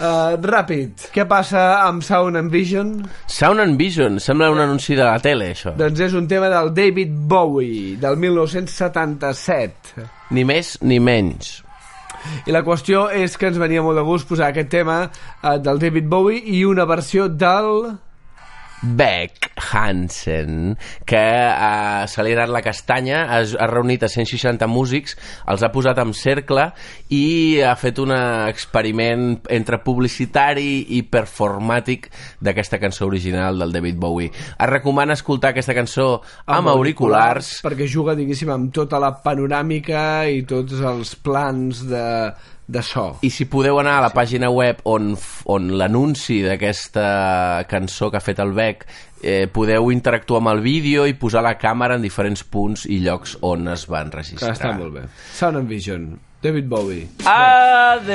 Uh, 0.00 0.38
ràpid, 0.40 1.10
què 1.12 1.26
passa 1.28 1.82
amb 1.84 2.00
Sound 2.06 2.38
and 2.38 2.48
Vision? 2.54 2.94
Sound 3.28 3.60
and 3.60 3.76
Vision, 3.76 4.16
sembla 4.22 4.48
un 4.54 4.62
anunci 4.62 4.96
de 4.96 5.04
la 5.04 5.18
tele, 5.20 5.50
això. 5.52 5.74
Doncs 5.76 6.00
és 6.06 6.14
un 6.16 6.28
tema 6.30 6.48
del 6.48 6.72
David 6.72 7.12
Bowie, 7.28 7.98
del 8.00 8.16
1977. 8.16 10.06
Ni 10.30 10.46
més 10.48 10.78
ni 10.80 11.00
menys. 11.02 11.58
I 12.46 12.54
la 12.54 12.64
qüestió 12.66 13.08
és 13.14 13.36
que 13.38 13.48
ens 13.50 13.58
venia 13.60 13.82
molt 13.84 14.00
de 14.00 14.04
gust 14.06 14.28
posar 14.28 14.50
aquest 14.50 14.70
tema 14.72 15.02
uh, 15.06 15.56
del 15.58 15.80
David 15.82 16.08
Bowie 16.10 16.42
i 16.56 16.64
una 16.68 16.88
versió 16.88 17.28
del... 17.28 17.90
Beck 18.82 19.50
Hansen, 19.60 20.76
que 21.04 21.20
eh, 21.20 22.04
se 22.08 22.24
li 22.24 22.32
ha 22.32 22.38
anat 22.38 22.52
la 22.54 22.62
castanya, 22.64 23.24
ha, 23.28 23.40
ha 23.44 23.68
reunit 23.68 24.04
a 24.06 24.08
160 24.08 24.66
músics, 24.70 25.16
els 25.50 25.62
ha 25.62 25.70
posat 25.72 26.00
en 26.00 26.14
cercle 26.16 26.70
i 27.12 27.60
ha 27.64 27.74
fet 27.76 28.00
un 28.00 28.14
experiment 28.14 29.26
entre 29.52 29.80
publicitari 29.84 30.96
i 30.96 31.02
performàtic 31.04 32.08
d'aquesta 32.40 32.80
cançó 32.80 33.08
original 33.10 33.60
del 33.60 33.74
David 33.76 34.00
Bowie. 34.00 34.32
Es 34.32 34.70
recomana 34.70 35.18
escoltar 35.18 35.52
aquesta 35.52 35.76
cançó 35.76 36.08
amb, 36.46 36.72
auriculars, 36.72 37.58
perquè 37.64 37.88
juga, 37.90 38.16
diguéssim, 38.18 38.50
amb 38.54 38.72
tota 38.74 39.00
la 39.02 39.12
panoràmica 39.24 40.24
i 40.30 40.42
tots 40.48 40.80
els 40.80 41.14
plans 41.20 41.84
de, 41.90 42.06
de 42.70 42.82
so. 42.86 43.16
I 43.26 43.30
si 43.34 43.44
podeu 43.50 43.80
anar 43.82 43.96
a 43.98 44.04
la 44.06 44.12
pàgina 44.14 44.46
web 44.54 44.76
on, 44.86 45.16
on 45.50 45.70
l'anunci 45.80 46.38
d'aquesta 46.46 47.64
cançó 47.70 48.10
que 48.10 48.16
ha 48.20 48.24
fet 48.24 48.38
el 48.42 48.52
Beck 48.54 48.86
eh, 49.22 49.46
podeu 49.52 49.90
interactuar 49.92 50.38
amb 50.40 50.48
el 50.54 50.60
vídeo 50.64 51.06
i 51.10 51.14
posar 51.18 51.42
la 51.42 51.56
càmera 51.58 51.94
en 51.98 52.02
diferents 52.06 52.44
punts 52.46 52.86
i 52.86 53.00
llocs 53.04 53.36
on 53.42 53.68
es 53.74 53.86
van 53.90 54.10
Que 54.10 54.16
registrar. 54.22 54.54
està 54.54 54.72
molt 54.78 54.94
bé. 54.94 55.02
Sound 55.34 55.56
and 55.60 55.68
Vision, 55.68 56.12
David 56.42 56.66
Bowie. 56.70 57.08
Adeu! 57.26 58.10